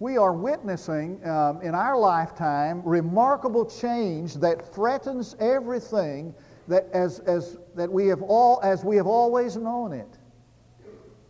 we 0.00 0.16
are 0.16 0.32
witnessing 0.32 1.24
um, 1.28 1.60
in 1.60 1.74
our 1.74 1.96
lifetime 1.96 2.82
remarkable 2.84 3.66
change 3.66 4.34
that 4.34 4.74
threatens 4.74 5.36
everything 5.38 6.34
that 6.68 6.88
as, 6.94 7.20
as 7.20 7.58
that 7.74 7.90
we 7.92 8.06
have 8.06 8.22
all 8.22 8.60
as 8.62 8.82
we 8.82 8.96
have 8.96 9.06
always 9.06 9.56
known 9.56 9.92
it. 9.92 10.08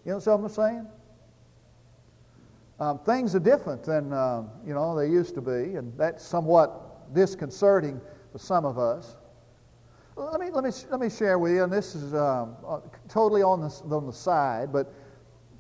You 0.05 0.13
know 0.13 0.19
what 0.19 0.27
I'm 0.29 0.49
saying? 0.49 0.87
Um, 2.79 2.99
things 3.01 3.35
are 3.35 3.41
different 3.41 3.83
than 3.83 4.13
uh, 4.13 4.45
you 4.65 4.73
know 4.73 4.97
they 4.97 5.09
used 5.09 5.35
to 5.35 5.41
be, 5.41 5.75
and 5.75 5.93
that's 5.99 6.25
somewhat 6.25 7.13
disconcerting 7.13 8.01
for 8.31 8.39
some 8.39 8.65
of 8.65 8.79
us. 8.79 9.17
Let 10.15 10.41
me 10.41 10.51
let 10.53 10.63
me 10.63 10.71
let 10.91 11.01
me 11.01 11.11
share 11.11 11.41
with 11.41 11.53
you, 11.53 11.65
and 11.65 11.73
this 11.73 11.97
is 11.97 12.15
um, 12.15 12.57
uh, 12.67 12.79
totally 13.09 13.43
on 13.43 13.61
the 13.61 13.95
on 13.95 14.07
the 14.07 14.13
side, 14.13 14.73
but 14.73 14.95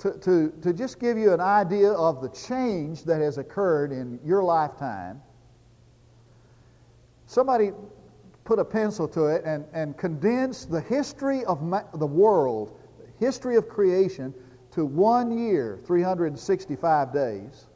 to, 0.01 0.13
to 0.19 0.53
to 0.63 0.73
just 0.73 0.99
give 0.99 1.17
you 1.19 1.33
an 1.33 1.41
idea 1.41 1.93
of 1.93 2.23
the 2.23 2.29
change 2.31 3.05
that 3.05 3.21
has 3.21 3.39
occurred 3.39 3.93
in 3.93 4.19
your 4.25 4.43
lifetime. 4.43 5.21
Somebody 7.27 7.71
put 8.45 8.59
a 8.59 8.65
pencil 8.65 9.07
to 9.07 9.27
it 9.27 9.45
and, 9.45 9.65
and 9.73 9.97
condense 9.97 10.65
the 10.65 10.81
history 10.81 11.45
of 11.45 11.61
the 11.95 12.07
world, 12.07 12.81
the 12.99 13.25
history 13.25 13.57
of 13.57 13.69
creation 13.69 14.35
to 14.73 14.85
one 14.85 15.37
year, 15.39 15.79
365 15.85 17.13
days. 17.13 17.67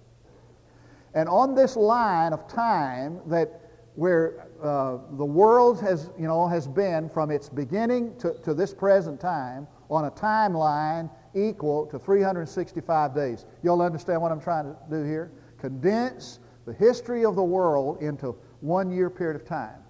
And 1.14 1.28
on 1.28 1.54
this 1.54 1.76
line 1.76 2.32
of 2.32 2.48
time 2.48 3.20
that 3.26 3.60
where 3.94 4.48
uh, 4.60 4.98
the 5.12 5.24
world 5.24 5.80
has, 5.80 6.10
you 6.18 6.26
know, 6.26 6.48
has 6.48 6.66
been 6.66 7.08
from 7.08 7.30
its 7.30 7.48
beginning 7.48 8.16
to, 8.16 8.34
to 8.42 8.52
this 8.52 8.74
present 8.74 9.20
time 9.20 9.68
on 9.88 10.06
a 10.06 10.10
timeline 10.10 11.08
equal 11.34 11.86
to 11.86 11.98
365 11.98 13.14
days. 13.14 13.46
You'll 13.62 13.82
understand 13.82 14.20
what 14.22 14.32
I'm 14.32 14.40
trying 14.40 14.64
to 14.64 14.76
do 14.90 15.02
here? 15.04 15.32
Condense 15.58 16.40
the 16.66 16.72
history 16.72 17.24
of 17.24 17.36
the 17.36 17.42
world 17.42 18.00
into 18.00 18.34
one 18.60 18.90
year 18.90 19.10
period 19.10 19.36
of 19.40 19.46
time. 19.46 19.82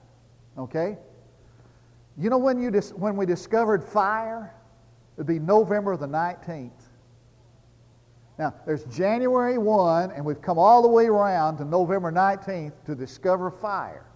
Okay? 0.58 0.98
You 2.16 2.30
know 2.30 2.38
when, 2.38 2.60
you 2.60 2.70
dis- 2.70 2.92
when 2.92 3.16
we 3.16 3.26
discovered 3.26 3.82
fire? 3.82 4.54
It 5.16 5.20
would 5.20 5.26
be 5.26 5.38
November 5.38 5.96
the 5.96 6.06
19th. 6.06 6.70
Now, 8.38 8.52
there's 8.66 8.84
January 8.84 9.58
1, 9.58 10.10
and 10.10 10.24
we've 10.24 10.42
come 10.42 10.58
all 10.58 10.82
the 10.82 10.88
way 10.88 11.06
around 11.06 11.58
to 11.58 11.64
November 11.64 12.10
19th 12.10 12.72
to 12.86 12.94
discover 12.94 13.50
fire. 13.50 14.06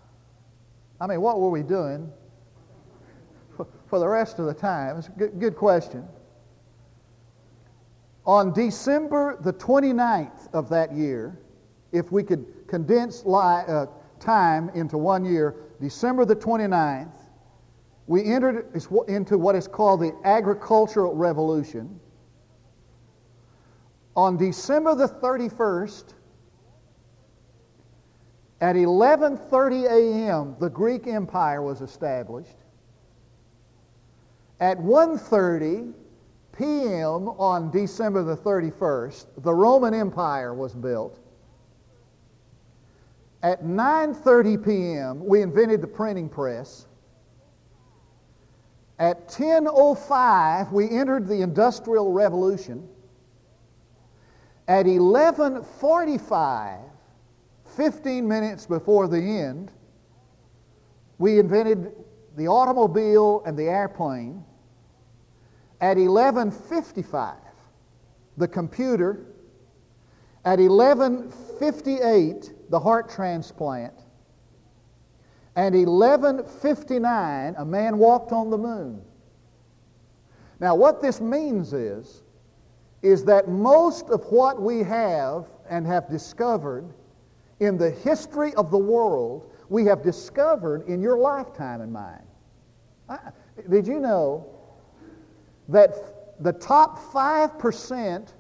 I 1.00 1.06
mean, 1.06 1.20
what 1.20 1.40
were 1.40 1.50
we 1.50 1.62
doing 1.62 2.10
for 3.86 3.98
the 4.00 4.08
rest 4.08 4.40
of 4.40 4.46
the 4.46 4.54
time? 4.54 4.96
It's 4.98 5.06
a 5.06 5.12
good, 5.12 5.38
good 5.38 5.56
question. 5.56 6.04
On 8.28 8.52
December 8.52 9.38
the 9.40 9.54
29th 9.54 10.52
of 10.52 10.68
that 10.68 10.92
year, 10.92 11.40
if 11.92 12.12
we 12.12 12.22
could 12.22 12.44
condense 12.68 13.24
li- 13.24 13.64
uh, 13.66 13.86
time 14.20 14.68
into 14.74 14.98
one 14.98 15.24
year, 15.24 15.54
December 15.80 16.26
the 16.26 16.36
29th, 16.36 17.16
we 18.06 18.22
entered 18.24 18.70
into 19.08 19.38
what 19.38 19.54
is 19.54 19.66
called 19.66 20.00
the 20.00 20.14
agricultural 20.24 21.14
revolution. 21.14 21.98
On 24.14 24.36
December 24.36 24.94
the 24.94 25.08
31st, 25.08 26.12
at 28.60 28.76
11:30 28.76 29.86
a.m., 29.86 30.54
the 30.58 30.68
Greek 30.68 31.06
Empire 31.06 31.62
was 31.62 31.80
established. 31.80 32.56
At 34.60 34.76
1:30 34.76 35.94
p.m. 36.58 37.28
on 37.28 37.70
December 37.70 38.22
the 38.22 38.36
31st, 38.36 39.26
the 39.38 39.54
Roman 39.54 39.94
Empire 39.94 40.52
was 40.52 40.74
built. 40.74 41.20
At 43.42 43.62
9:30 43.62 44.64
p.m., 44.64 45.24
we 45.24 45.42
invented 45.42 45.80
the 45.80 45.86
printing 45.86 46.28
press. 46.28 46.86
At 48.98 49.28
10:05, 49.28 50.72
we 50.72 50.90
entered 50.90 51.28
the 51.28 51.42
Industrial 51.42 52.12
Revolution. 52.12 52.88
At 54.66 54.86
11:45, 54.86 56.80
15 57.76 58.28
minutes 58.28 58.66
before 58.66 59.06
the 59.06 59.20
end, 59.20 59.70
we 61.18 61.38
invented 61.38 61.92
the 62.36 62.48
automobile 62.48 63.42
and 63.46 63.56
the 63.56 63.68
airplane. 63.68 64.44
At 65.80 65.96
11:55, 65.96 67.36
the 68.36 68.48
computer. 68.48 69.26
At 70.44 70.58
11:58, 70.58 72.70
the 72.70 72.80
heart 72.80 73.08
transplant. 73.08 73.94
At 75.56 75.74
11:59, 75.74 77.54
a 77.56 77.64
man 77.64 77.98
walked 77.98 78.32
on 78.32 78.50
the 78.50 78.58
moon. 78.58 79.02
Now, 80.60 80.74
what 80.74 81.00
this 81.00 81.20
means 81.20 81.72
is, 81.72 82.24
is 83.02 83.24
that 83.24 83.48
most 83.48 84.10
of 84.10 84.24
what 84.32 84.60
we 84.60 84.82
have 84.82 85.46
and 85.68 85.86
have 85.86 86.08
discovered 86.08 86.92
in 87.60 87.76
the 87.76 87.90
history 87.90 88.54
of 88.54 88.70
the 88.70 88.78
world, 88.78 89.50
we 89.68 89.84
have 89.84 90.02
discovered 90.02 90.88
in 90.88 91.00
your 91.00 91.18
lifetime 91.18 91.80
and 91.80 91.92
mine. 91.92 92.22
did 93.68 93.86
you 93.86 94.00
know 94.00 94.46
that 95.68 96.42
the 96.42 96.52
top 96.52 96.98
5% 96.98 98.32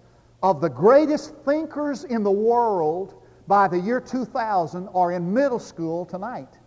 of 0.42 0.60
the 0.60 0.68
greatest 0.68 1.34
thinkers 1.44 2.04
in 2.04 2.22
the 2.22 2.30
world 2.30 3.22
by 3.46 3.66
the 3.66 3.78
year 3.78 4.00
2000 4.00 4.88
are 4.88 5.12
in 5.12 5.32
middle 5.32 5.58
school 5.58 6.04
tonight. 6.04 6.58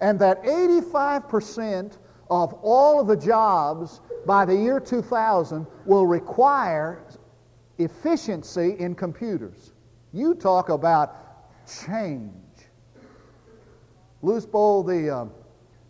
And 0.00 0.18
that 0.18 0.42
85% 0.42 1.98
of 2.30 2.52
all 2.62 3.00
of 3.00 3.06
the 3.06 3.16
jobs 3.16 4.00
by 4.26 4.44
the 4.44 4.54
year 4.54 4.80
2000 4.80 5.66
will 5.84 6.06
require 6.06 7.04
efficiency 7.78 8.76
in 8.78 8.94
computers. 8.94 9.72
You 10.12 10.34
talk 10.34 10.68
about 10.68 11.16
change. 11.86 12.32
Louis 14.22 14.46
Boll 14.46 14.82
the, 14.82 15.10
uh, 15.10 15.26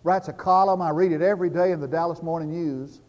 writes 0.04 0.28
a 0.28 0.32
column. 0.32 0.80
I 0.80 0.90
read 0.90 1.12
it 1.12 1.22
every 1.22 1.50
day 1.50 1.72
in 1.72 1.80
the 1.80 1.88
Dallas 1.88 2.22
Morning 2.22 2.50
News. 2.50 3.01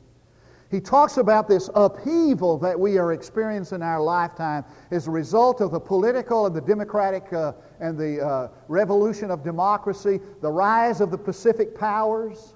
He 0.74 0.82
talks 0.82 1.18
about 1.18 1.48
this 1.48 1.70
upheaval 1.76 2.58
that 2.58 2.80
we 2.80 2.98
are 2.98 3.14
experiencing 3.14 3.76
in 3.76 3.82
our 3.84 4.02
lifetime 4.02 4.66
as 4.90 5.06
a 5.06 5.12
result 5.12 5.62
of 5.62 5.70
the 5.70 5.80
political 5.80 6.48
and 6.48 6.56
the 6.56 6.62
democratic 6.62 7.32
uh, 7.32 7.54
and 7.80 7.96
the 7.96 8.26
uh, 8.26 8.48
revolution 8.68 9.30
of 9.30 9.44
democracy, 9.44 10.20
the 10.42 10.52
rise 10.52 11.00
of 11.00 11.12
the 11.12 11.18
Pacific 11.18 11.78
powers. 11.78 12.56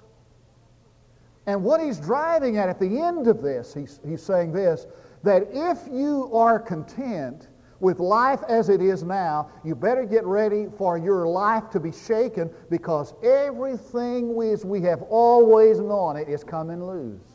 And 1.46 1.62
what 1.62 1.80
he's 1.80 2.00
driving 2.00 2.56
at 2.56 2.68
at 2.68 2.80
the 2.80 3.00
end 3.00 3.28
of 3.28 3.40
this, 3.40 3.72
he's, 3.72 4.00
he's 4.04 4.22
saying 4.22 4.52
this 4.52 4.88
that 5.22 5.46
if 5.52 5.78
you 5.88 6.28
are 6.34 6.58
content 6.58 7.46
with 7.78 8.00
life 8.00 8.40
as 8.48 8.68
it 8.68 8.82
is 8.82 9.04
now, 9.04 9.48
you 9.64 9.76
better 9.76 10.04
get 10.04 10.24
ready 10.24 10.66
for 10.76 10.98
your 10.98 11.28
life 11.28 11.70
to 11.70 11.78
be 11.78 11.92
shaken 11.92 12.50
because 12.68 13.14
everything 13.22 14.34
we, 14.34 14.56
we 14.64 14.80
have 14.80 15.02
always 15.02 15.78
known 15.78 16.16
it 16.16 16.28
is 16.28 16.42
coming 16.42 16.84
loose. 16.84 17.27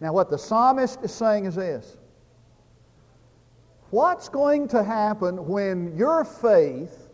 Now, 0.00 0.12
what 0.12 0.30
the 0.30 0.38
psalmist 0.38 1.00
is 1.02 1.12
saying 1.12 1.44
is 1.44 1.54
this 1.54 1.96
What's 3.90 4.28
going 4.28 4.68
to 4.68 4.82
happen 4.82 5.48
when 5.48 5.96
your 5.96 6.24
faith 6.24 7.08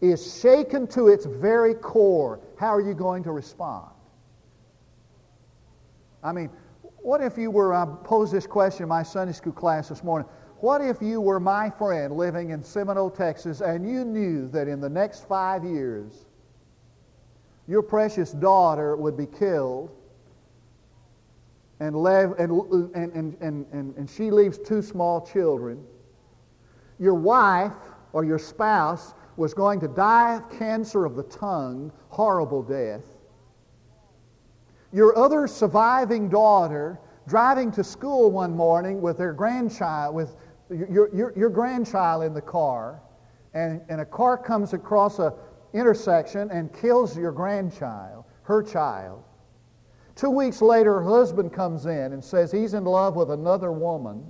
is 0.00 0.40
shaken 0.40 0.86
to 0.88 1.08
its 1.08 1.26
very 1.26 1.74
core? 1.74 2.40
How 2.58 2.74
are 2.74 2.80
you 2.80 2.94
going 2.94 3.22
to 3.24 3.32
respond? 3.32 3.90
I 6.22 6.32
mean, 6.32 6.50
what 6.96 7.20
if 7.20 7.38
you 7.38 7.50
were, 7.50 7.72
I 7.72 7.86
posed 8.04 8.32
this 8.32 8.46
question 8.46 8.82
in 8.82 8.88
my 8.88 9.02
Sunday 9.02 9.32
school 9.32 9.52
class 9.52 9.90
this 9.90 10.02
morning. 10.02 10.28
What 10.60 10.80
if 10.80 11.00
you 11.02 11.20
were 11.20 11.38
my 11.38 11.70
friend 11.70 12.16
living 12.16 12.50
in 12.50 12.62
Seminole, 12.62 13.10
Texas, 13.10 13.60
and 13.60 13.88
you 13.88 14.04
knew 14.04 14.48
that 14.48 14.66
in 14.66 14.80
the 14.80 14.88
next 14.88 15.28
five 15.28 15.62
years 15.62 16.24
your 17.68 17.82
precious 17.82 18.32
daughter 18.32 18.96
would 18.96 19.16
be 19.16 19.26
killed 19.26 19.90
and, 21.80 21.94
and, 21.94 22.94
and, 22.94 23.36
and, 23.40 23.66
and, 23.72 23.96
and 23.96 24.10
she 24.10 24.30
leaves 24.30 24.58
two 24.58 24.82
small 24.82 25.26
children. 25.26 25.84
Your 26.98 27.14
wife 27.14 27.72
or 28.12 28.24
your 28.24 28.38
spouse 28.38 29.14
was 29.36 29.52
going 29.52 29.80
to 29.80 29.88
die 29.88 30.36
of 30.36 30.50
cancer 30.58 31.04
of 31.04 31.16
the 31.16 31.24
tongue, 31.24 31.92
horrible 32.08 32.62
death. 32.62 33.04
Your 34.92 35.16
other 35.18 35.46
surviving 35.46 36.28
daughter 36.28 36.98
driving 37.28 37.70
to 37.72 37.84
school 37.84 38.30
one 38.30 38.56
morning 38.56 39.02
with 39.02 39.18
their 39.18 39.32
grandchild, 39.32 40.14
with 40.14 40.36
your, 40.70 41.14
your, 41.14 41.32
your 41.36 41.50
grandchild 41.50 42.22
in 42.22 42.32
the 42.32 42.40
car, 42.40 43.02
and, 43.52 43.82
and 43.88 44.00
a 44.00 44.04
car 44.04 44.38
comes 44.38 44.72
across 44.72 45.18
a 45.18 45.34
intersection 45.74 46.50
and 46.50 46.72
kills 46.72 47.16
your 47.16 47.32
grandchild, 47.32 48.24
her 48.42 48.62
child. 48.62 49.22
Two 50.16 50.30
weeks 50.30 50.62
later, 50.62 50.94
her 50.94 51.04
husband 51.04 51.52
comes 51.52 51.84
in 51.84 52.12
and 52.14 52.24
says 52.24 52.50
he's 52.50 52.72
in 52.72 52.84
love 52.84 53.16
with 53.16 53.30
another 53.30 53.70
woman. 53.70 54.24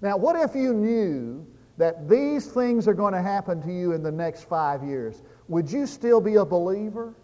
Now, 0.00 0.16
what 0.16 0.36
if 0.36 0.54
you 0.54 0.72
knew 0.72 1.44
that 1.78 2.08
these 2.08 2.46
things 2.46 2.86
are 2.86 2.94
going 2.94 3.12
to 3.12 3.20
happen 3.20 3.60
to 3.62 3.72
you 3.72 3.92
in 3.92 4.04
the 4.04 4.12
next 4.12 4.48
five 4.48 4.84
years? 4.84 5.22
Would 5.48 5.70
you 5.70 5.84
still 5.84 6.20
be 6.20 6.36
a 6.36 6.44
believer? 6.44 7.14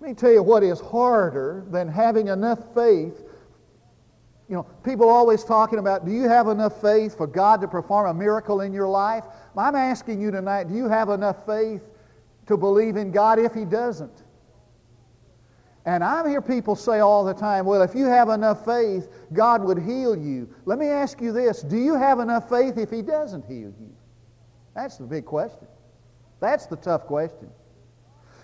Let 0.00 0.08
me 0.08 0.14
tell 0.14 0.32
you 0.32 0.42
what 0.42 0.62
is 0.62 0.80
harder 0.80 1.66
than 1.70 1.86
having 1.86 2.28
enough 2.28 2.74
faith. 2.74 3.22
You 4.48 4.56
know, 4.56 4.62
people 4.82 5.10
always 5.10 5.44
talking 5.44 5.78
about, 5.78 6.06
do 6.06 6.12
you 6.12 6.26
have 6.26 6.48
enough 6.48 6.80
faith 6.80 7.16
for 7.16 7.26
God 7.26 7.60
to 7.60 7.68
perform 7.68 8.08
a 8.08 8.14
miracle 8.14 8.62
in 8.62 8.72
your 8.72 8.88
life? 8.88 9.24
I'm 9.56 9.74
asking 9.74 10.22
you 10.22 10.30
tonight, 10.30 10.68
do 10.68 10.74
you 10.74 10.88
have 10.88 11.10
enough 11.10 11.44
faith 11.44 11.90
to 12.46 12.56
believe 12.56 12.96
in 12.96 13.10
God 13.10 13.38
if 13.38 13.54
he 13.54 13.64
doesn't. 13.64 14.22
And 15.86 16.02
I 16.02 16.26
hear 16.28 16.40
people 16.40 16.76
say 16.76 17.00
all 17.00 17.24
the 17.24 17.34
time, 17.34 17.66
well, 17.66 17.82
if 17.82 17.94
you 17.94 18.06
have 18.06 18.30
enough 18.30 18.64
faith, 18.64 19.08
God 19.32 19.62
would 19.64 19.78
heal 19.78 20.16
you. 20.16 20.48
Let 20.64 20.78
me 20.78 20.86
ask 20.86 21.20
you 21.20 21.30
this 21.32 21.62
do 21.62 21.76
you 21.76 21.94
have 21.94 22.20
enough 22.20 22.48
faith 22.48 22.78
if 22.78 22.90
he 22.90 23.02
doesn't 23.02 23.44
heal 23.44 23.72
you? 23.78 23.94
That's 24.74 24.96
the 24.96 25.04
big 25.04 25.26
question. 25.26 25.68
That's 26.40 26.66
the 26.66 26.76
tough 26.76 27.06
question. 27.06 27.50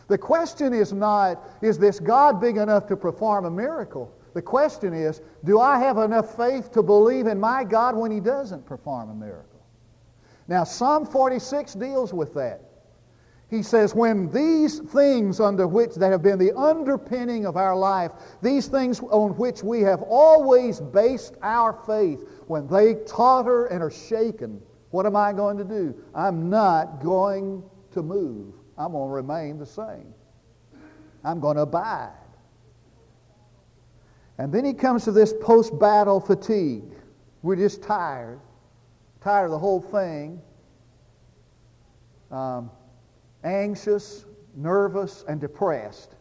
The 0.08 0.18
question 0.18 0.74
is 0.74 0.92
not, 0.92 1.42
is 1.62 1.78
this 1.78 2.00
God 2.00 2.40
big 2.40 2.56
enough 2.56 2.86
to 2.88 2.96
perform 2.96 3.44
a 3.44 3.50
miracle? 3.50 4.12
The 4.34 4.42
question 4.42 4.92
is, 4.92 5.22
do 5.44 5.60
I 5.60 5.78
have 5.78 5.98
enough 5.98 6.36
faith 6.36 6.70
to 6.72 6.82
believe 6.82 7.26
in 7.26 7.38
my 7.38 7.64
God 7.64 7.96
when 7.96 8.10
he 8.10 8.20
doesn't 8.20 8.66
perform 8.66 9.10
a 9.10 9.14
miracle? 9.14 9.60
Now, 10.46 10.64
Psalm 10.64 11.06
46 11.06 11.74
deals 11.74 12.12
with 12.12 12.34
that. 12.34 12.69
He 13.50 13.64
says, 13.64 13.96
when 13.96 14.30
these 14.30 14.78
things 14.78 15.40
under 15.40 15.66
which 15.66 15.96
that 15.96 16.12
have 16.12 16.22
been 16.22 16.38
the 16.38 16.56
underpinning 16.56 17.46
of 17.46 17.56
our 17.56 17.76
life, 17.76 18.12
these 18.40 18.68
things 18.68 19.00
on 19.00 19.36
which 19.36 19.64
we 19.64 19.80
have 19.80 20.02
always 20.02 20.80
based 20.80 21.34
our 21.42 21.72
faith, 21.84 22.22
when 22.46 22.68
they 22.68 22.94
totter 23.06 23.66
and 23.66 23.82
are 23.82 23.90
shaken, 23.90 24.62
what 24.90 25.04
am 25.04 25.16
I 25.16 25.32
going 25.32 25.58
to 25.58 25.64
do? 25.64 25.96
I'm 26.14 26.48
not 26.48 27.02
going 27.02 27.64
to 27.92 28.02
move. 28.02 28.54
I'm 28.78 28.92
going 28.92 29.08
to 29.08 29.14
remain 29.14 29.58
the 29.58 29.66
same. 29.66 30.14
I'm 31.24 31.40
going 31.40 31.56
to 31.56 31.62
abide. 31.62 32.12
And 34.38 34.52
then 34.54 34.64
he 34.64 34.72
comes 34.72 35.04
to 35.04 35.12
this 35.12 35.34
post 35.40 35.76
battle 35.78 36.20
fatigue. 36.20 36.84
We're 37.42 37.56
just 37.56 37.82
tired, 37.82 38.40
tired 39.20 39.46
of 39.46 39.50
the 39.50 39.58
whole 39.58 39.80
thing. 39.80 40.40
Um, 42.30 42.70
anxious, 43.44 44.24
nervous, 44.57 45.24
and 45.29 45.40
depressed. 45.40 46.14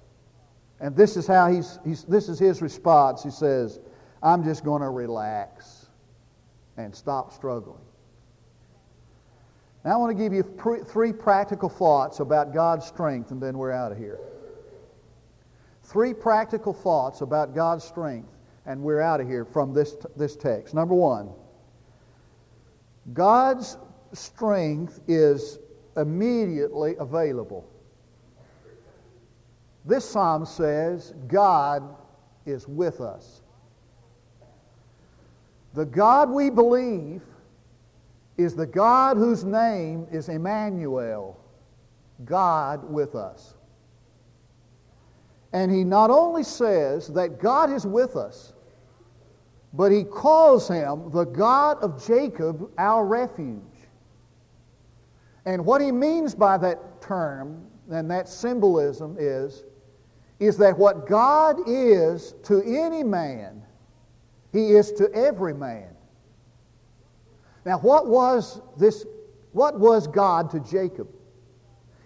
And 0.79 0.95
this 0.95 1.17
is 1.17 1.27
how 1.27 1.51
he's, 1.51 1.79
he's 1.85 2.03
this 2.05 2.29
is 2.29 2.39
his 2.39 2.61
response. 2.61 3.23
He 3.23 3.31
says, 3.31 3.79
I'm 4.23 4.43
just 4.43 4.63
going 4.63 4.81
to 4.81 4.89
relax 4.89 5.87
and 6.77 6.95
stop 6.95 7.33
struggling. 7.33 7.81
Now 9.83 9.93
I 9.93 9.97
want 9.97 10.17
to 10.17 10.23
give 10.23 10.33
you 10.33 10.43
three 10.85 11.13
practical 11.13 11.69
thoughts 11.69 12.19
about 12.19 12.53
God's 12.53 12.85
strength, 12.85 13.31
and 13.31 13.41
then 13.41 13.57
we're 13.57 13.71
out 13.71 13.91
of 13.91 13.97
here. 13.97 14.19
Three 15.83 16.13
practical 16.13 16.73
thoughts 16.73 17.21
about 17.21 17.55
God's 17.55 17.83
strength, 17.83 18.29
and 18.65 18.81
we're 18.81 19.01
out 19.01 19.21
of 19.21 19.27
here 19.27 19.45
from 19.45 19.73
this, 19.73 19.95
this 20.15 20.35
text. 20.35 20.73
Number 20.73 20.93
one, 20.93 21.29
God's 23.13 23.77
strength 24.13 24.99
is 25.07 25.59
immediately 25.99 26.95
available. 26.99 27.69
This 29.85 30.05
psalm 30.05 30.45
says, 30.45 31.13
God 31.27 31.95
is 32.45 32.67
with 32.67 33.01
us. 33.01 33.41
The 35.73 35.85
God 35.85 36.29
we 36.29 36.49
believe 36.49 37.21
is 38.37 38.55
the 38.55 38.65
God 38.65 39.17
whose 39.17 39.43
name 39.43 40.07
is 40.11 40.29
Emmanuel, 40.29 41.39
God 42.25 42.89
with 42.89 43.15
us. 43.15 43.55
And 45.53 45.71
he 45.71 45.83
not 45.83 46.09
only 46.09 46.43
says 46.43 47.07
that 47.09 47.39
God 47.39 47.71
is 47.71 47.85
with 47.85 48.15
us, 48.15 48.53
but 49.73 49.91
he 49.91 50.03
calls 50.03 50.67
him 50.67 51.11
the 51.11 51.25
God 51.25 51.77
of 51.81 52.03
Jacob, 52.05 52.71
our 52.77 53.05
refuge. 53.05 53.61
And 55.45 55.65
what 55.65 55.81
he 55.81 55.91
means 55.91 56.35
by 56.35 56.57
that 56.57 57.01
term 57.01 57.65
and 57.89 58.09
that 58.11 58.27
symbolism 58.27 59.15
is, 59.19 59.63
is 60.39 60.57
that 60.57 60.77
what 60.77 61.07
God 61.07 61.57
is 61.67 62.33
to 62.43 62.61
any 62.61 63.03
man, 63.03 63.61
he 64.51 64.71
is 64.71 64.91
to 64.93 65.11
every 65.13 65.53
man. 65.53 65.89
Now, 67.65 67.79
what 67.79 68.07
was 68.07 68.61
this? 68.77 69.05
What 69.51 69.79
was 69.79 70.07
God 70.07 70.49
to 70.51 70.59
Jacob? 70.59 71.09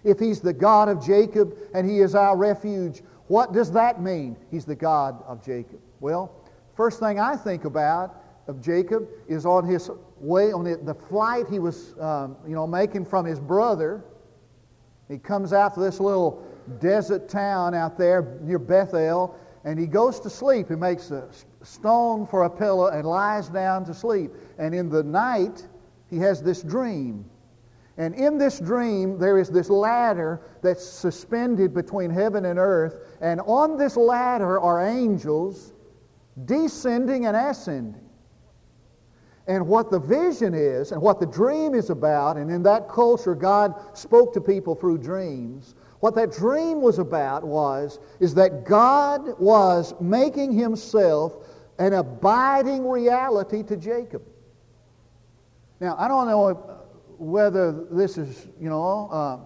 If 0.03 0.19
he's 0.19 0.41
the 0.41 0.53
God 0.53 0.89
of 0.89 1.03
Jacob 1.05 1.57
and 1.73 1.89
he 1.89 1.99
is 1.99 2.15
our 2.15 2.35
refuge, 2.35 3.01
what 3.27 3.53
does 3.53 3.71
that 3.71 4.01
mean? 4.01 4.35
He's 4.51 4.65
the 4.65 4.75
God 4.75 5.23
of 5.27 5.43
Jacob. 5.43 5.79
Well, 5.99 6.31
first 6.75 6.99
thing 6.99 7.19
I 7.19 7.35
think 7.35 7.65
about 7.65 8.22
of 8.47 8.61
Jacob 8.61 9.07
is 9.27 9.45
on 9.45 9.65
his 9.65 9.89
way, 10.19 10.51
on 10.51 10.63
the 10.63 10.93
flight 10.93 11.45
he 11.49 11.59
was, 11.59 11.97
um, 11.99 12.35
you 12.47 12.55
know, 12.55 12.67
making 12.67 13.05
from 13.05 13.25
his 13.25 13.39
brother. 13.39 14.03
He 15.09 15.17
comes 15.17 15.53
out 15.53 15.73
to 15.75 15.79
this 15.79 15.99
little 15.99 16.45
desert 16.79 17.29
town 17.29 17.73
out 17.73 17.97
there 17.97 18.37
near 18.41 18.59
Bethel, 18.59 19.35
and 19.63 19.79
he 19.79 19.85
goes 19.85 20.19
to 20.21 20.29
sleep. 20.29 20.69
He 20.69 20.75
makes 20.75 21.11
a 21.11 21.29
stone 21.61 22.27
for 22.27 22.43
a 22.43 22.49
pillow 22.49 22.87
and 22.87 23.05
lies 23.07 23.49
down 23.49 23.85
to 23.85 23.93
sleep. 23.93 24.31
And 24.57 24.75
in 24.75 24.89
the 24.89 25.03
night, 25.03 25.67
he 26.09 26.17
has 26.19 26.41
this 26.41 26.63
dream. 26.63 27.25
And 27.97 28.15
in 28.15 28.37
this 28.37 28.59
dream, 28.59 29.19
there 29.19 29.37
is 29.37 29.49
this 29.49 29.69
ladder 29.69 30.41
that's 30.61 30.83
suspended 30.83 31.73
between 31.73 32.09
heaven 32.09 32.45
and 32.45 32.57
earth. 32.57 32.95
And 33.21 33.39
on 33.41 33.77
this 33.77 33.95
ladder 33.95 34.59
are 34.59 34.85
angels 34.85 35.73
descending 36.45 37.27
and 37.27 37.37
ascending. 37.37 38.02
And 39.47 39.67
what 39.67 39.91
the 39.91 39.99
vision 39.99 40.53
is, 40.53 40.91
and 40.93 41.01
what 41.01 41.19
the 41.19 41.25
dream 41.25 41.73
is 41.75 41.89
about, 41.89 42.37
and 42.37 42.49
in 42.49 42.63
that 42.63 42.87
culture, 42.87 43.35
God 43.35 43.75
spoke 43.97 44.33
to 44.35 44.41
people 44.41 44.73
through 44.73 44.99
dreams. 44.99 45.75
What 45.99 46.15
that 46.15 46.31
dream 46.31 46.81
was 46.81 46.99
about 46.99 47.43
was, 47.43 47.99
is 48.19 48.33
that 48.35 48.63
God 48.63 49.37
was 49.39 49.93
making 49.99 50.53
himself 50.53 51.33
an 51.79 51.93
abiding 51.93 52.87
reality 52.87 53.63
to 53.63 53.75
Jacob. 53.75 54.21
Now, 55.79 55.95
I 55.97 56.07
don't 56.07 56.27
know 56.27 56.53
whether 57.17 57.71
this 57.91 58.17
is, 58.17 58.47
you 58.59 58.69
know, 58.69 59.09
uh, 59.11 59.37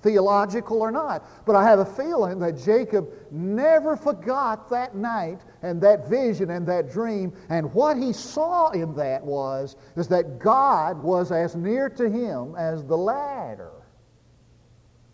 theological 0.00 0.80
or 0.80 0.90
not, 0.90 1.44
but 1.46 1.54
I 1.54 1.64
have 1.64 1.80
a 1.80 1.84
feeling 1.84 2.38
that 2.38 2.56
Jacob 2.56 3.12
never 3.30 3.96
forgot 3.96 4.70
that 4.70 4.94
night 4.94 5.40
and 5.62 5.80
that 5.82 6.08
vision 6.08 6.50
and 6.50 6.66
that 6.66 6.90
dream. 6.90 7.32
And 7.48 7.72
what 7.74 7.96
he 7.96 8.12
saw 8.12 8.70
in 8.70 8.94
that 8.94 9.22
was, 9.24 9.76
is 9.96 10.08
that 10.08 10.38
God 10.38 11.02
was 11.02 11.30
as 11.32 11.54
near 11.54 11.88
to 11.90 12.08
him 12.08 12.54
as 12.56 12.84
the 12.84 12.96
ladder, 12.96 13.72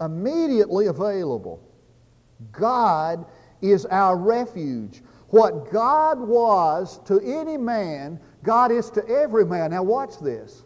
immediately 0.01 0.87
available. 0.87 1.61
God 2.53 3.27
is 3.61 3.85
our 3.87 4.17
refuge. 4.17 5.03
What 5.29 5.71
God 5.71 6.21
was 6.21 7.01
to 7.05 7.21
any 7.21 7.57
man, 7.57 8.21
God 8.43 8.71
is 8.71 8.91
to 8.91 9.07
every 9.09 9.45
man. 9.45 9.73
Now, 9.73 9.83
watch 9.83 10.19
this. 10.21 10.65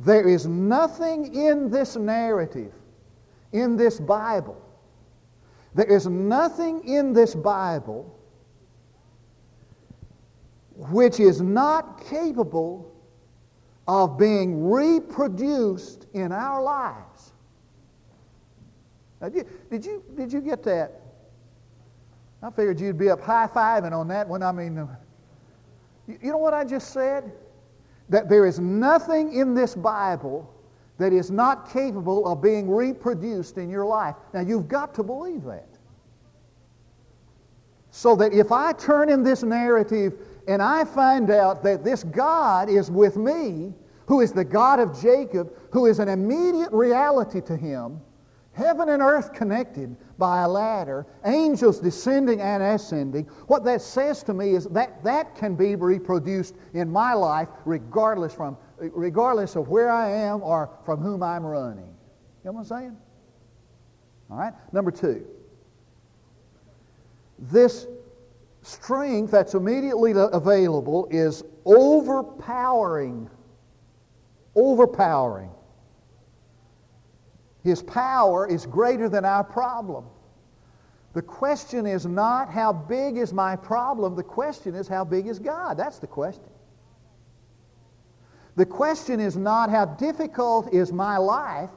There 0.00 0.28
is 0.28 0.46
nothing 0.46 1.34
in 1.34 1.70
this 1.70 1.96
narrative, 1.96 2.72
in 3.54 3.76
this 3.76 3.98
Bible, 4.00 4.60
there 5.74 5.86
is 5.86 6.06
nothing 6.06 6.86
in 6.86 7.12
this 7.12 7.34
Bible 7.34 8.18
which 10.76 11.20
is 11.20 11.40
not 11.40 12.04
capable 12.04 12.92
of 13.86 14.18
being 14.18 14.68
reproduced 14.68 16.06
in 16.14 16.32
our 16.32 16.60
lives. 16.62 17.32
Now, 19.20 19.28
did, 19.28 19.46
you, 19.46 19.48
did, 19.70 19.84
you, 19.84 20.04
did 20.16 20.32
you 20.32 20.40
get 20.40 20.62
that? 20.64 21.00
I 22.42 22.50
figured 22.50 22.80
you'd 22.80 22.98
be 22.98 23.08
up 23.08 23.20
high 23.20 23.46
fiving 23.46 23.92
on 23.92 24.08
that 24.08 24.28
one. 24.28 24.42
I 24.42 24.52
mean, 24.52 24.78
uh, 24.78 24.86
you 26.08 26.30
know 26.30 26.38
what 26.38 26.54
I 26.54 26.64
just 26.64 26.92
said? 26.92 27.32
That 28.08 28.28
there 28.28 28.46
is 28.46 28.58
nothing 28.58 29.32
in 29.32 29.54
this 29.54 29.74
Bible 29.74 30.53
that 30.98 31.12
is 31.12 31.30
not 31.30 31.70
capable 31.70 32.26
of 32.26 32.40
being 32.40 32.70
reproduced 32.70 33.58
in 33.58 33.68
your 33.68 33.84
life. 33.84 34.14
Now, 34.32 34.40
you've 34.40 34.68
got 34.68 34.94
to 34.94 35.02
believe 35.02 35.42
that. 35.44 35.68
So 37.90 38.16
that 38.16 38.32
if 38.32 38.52
I 38.52 38.72
turn 38.72 39.08
in 39.08 39.22
this 39.22 39.42
narrative 39.42 40.14
and 40.48 40.60
I 40.62 40.84
find 40.84 41.30
out 41.30 41.62
that 41.62 41.84
this 41.84 42.04
God 42.04 42.68
is 42.68 42.90
with 42.90 43.16
me, 43.16 43.72
who 44.06 44.20
is 44.20 44.32
the 44.32 44.44
God 44.44 44.80
of 44.80 45.00
Jacob, 45.00 45.52
who 45.70 45.86
is 45.86 45.98
an 45.98 46.08
immediate 46.08 46.72
reality 46.72 47.40
to 47.42 47.56
him, 47.56 48.00
heaven 48.52 48.88
and 48.88 49.02
earth 49.02 49.32
connected 49.32 49.96
by 50.18 50.42
a 50.42 50.48
ladder, 50.48 51.06
angels 51.24 51.80
descending 51.80 52.40
and 52.40 52.62
ascending. 52.62 53.24
What 53.46 53.64
that 53.64 53.82
says 53.82 54.22
to 54.24 54.34
me 54.34 54.50
is 54.50 54.66
that 54.66 55.02
that 55.02 55.34
can 55.34 55.56
be 55.56 55.74
reproduced 55.74 56.54
in 56.72 56.90
my 56.90 57.14
life 57.14 57.48
regardless, 57.64 58.32
from, 58.32 58.56
regardless 58.78 59.56
of 59.56 59.68
where 59.68 59.90
I 59.90 60.10
am 60.10 60.42
or 60.42 60.70
from 60.84 61.00
whom 61.00 61.22
I'm 61.22 61.44
running. 61.44 61.84
You 62.44 62.50
know 62.50 62.52
what 62.52 62.60
I'm 62.60 62.66
saying? 62.66 62.96
All 64.30 64.36
right? 64.36 64.52
Number 64.72 64.90
two. 64.90 65.26
This 67.38 67.86
strength 68.62 69.30
that's 69.30 69.54
immediately 69.54 70.12
available 70.16 71.06
is 71.10 71.44
overpowering. 71.64 73.28
Overpowering. 74.54 75.50
His 77.62 77.82
power 77.82 78.46
is 78.46 78.66
greater 78.66 79.08
than 79.08 79.24
our 79.24 79.42
problem. 79.42 80.04
The 81.14 81.22
question 81.22 81.86
is 81.86 82.06
not 82.06 82.50
how 82.50 82.72
big 82.72 83.16
is 83.16 83.32
my 83.32 83.56
problem, 83.56 84.16
the 84.16 84.22
question 84.22 84.74
is 84.74 84.88
how 84.88 85.04
big 85.04 85.28
is 85.28 85.38
God? 85.38 85.76
That's 85.76 85.98
the 85.98 86.06
question. 86.06 86.44
The 88.56 88.66
question 88.66 89.20
is 89.20 89.36
not 89.36 89.70
how 89.70 89.84
difficult 89.84 90.72
is 90.72 90.92
my 90.92 91.16
life. 91.16 91.70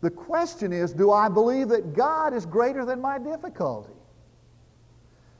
The 0.00 0.10
question 0.10 0.72
is, 0.72 0.92
do 0.92 1.12
I 1.12 1.28
believe 1.28 1.68
that 1.68 1.94
God 1.94 2.34
is 2.34 2.46
greater 2.46 2.84
than 2.84 3.00
my 3.00 3.18
difficulty? 3.18 3.92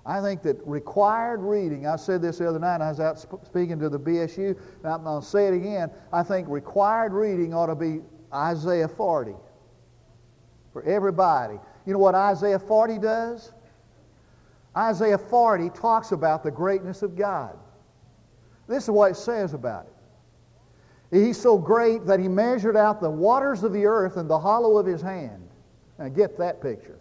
I 0.06 0.20
think 0.20 0.42
that 0.42 0.58
required 0.66 1.40
reading, 1.40 1.86
I 1.86 1.96
said 1.96 2.20
this 2.20 2.38
the 2.38 2.48
other 2.48 2.58
night, 2.58 2.82
I 2.82 2.90
was 2.90 3.00
out 3.00 3.18
speaking 3.18 3.78
to 3.78 3.88
the 3.88 3.98
BSU, 3.98 4.56
and 4.82 4.92
I'm 4.92 5.02
going 5.04 5.22
to 5.22 5.26
say 5.26 5.48
it 5.48 5.54
again. 5.54 5.90
I 6.12 6.22
think 6.22 6.46
required 6.48 7.12
reading 7.12 7.54
ought 7.54 7.66
to 7.66 7.74
be 7.74 8.00
Isaiah 8.32 8.88
40 8.88 9.32
for 10.72 10.82
everybody. 10.82 11.58
You 11.86 11.94
know 11.94 11.98
what 11.98 12.14
Isaiah 12.14 12.58
40 12.58 12.98
does? 12.98 13.52
Isaiah 14.76 15.18
40 15.18 15.70
talks 15.70 16.12
about 16.12 16.42
the 16.42 16.50
greatness 16.50 17.02
of 17.02 17.16
God. 17.16 17.56
This 18.66 18.84
is 18.84 18.90
what 18.90 19.12
it 19.12 19.16
says 19.16 19.54
about 19.54 19.86
it. 19.86 19.93
He's 21.14 21.40
so 21.40 21.56
great 21.56 22.06
that 22.06 22.18
he 22.18 22.26
measured 22.26 22.76
out 22.76 23.00
the 23.00 23.08
waters 23.08 23.62
of 23.62 23.72
the 23.72 23.86
earth 23.86 24.16
in 24.16 24.26
the 24.26 24.38
hollow 24.38 24.78
of 24.78 24.84
his 24.84 25.00
hand. 25.00 25.48
Now 25.96 26.08
get 26.08 26.36
that 26.38 26.60
picture. 26.60 26.98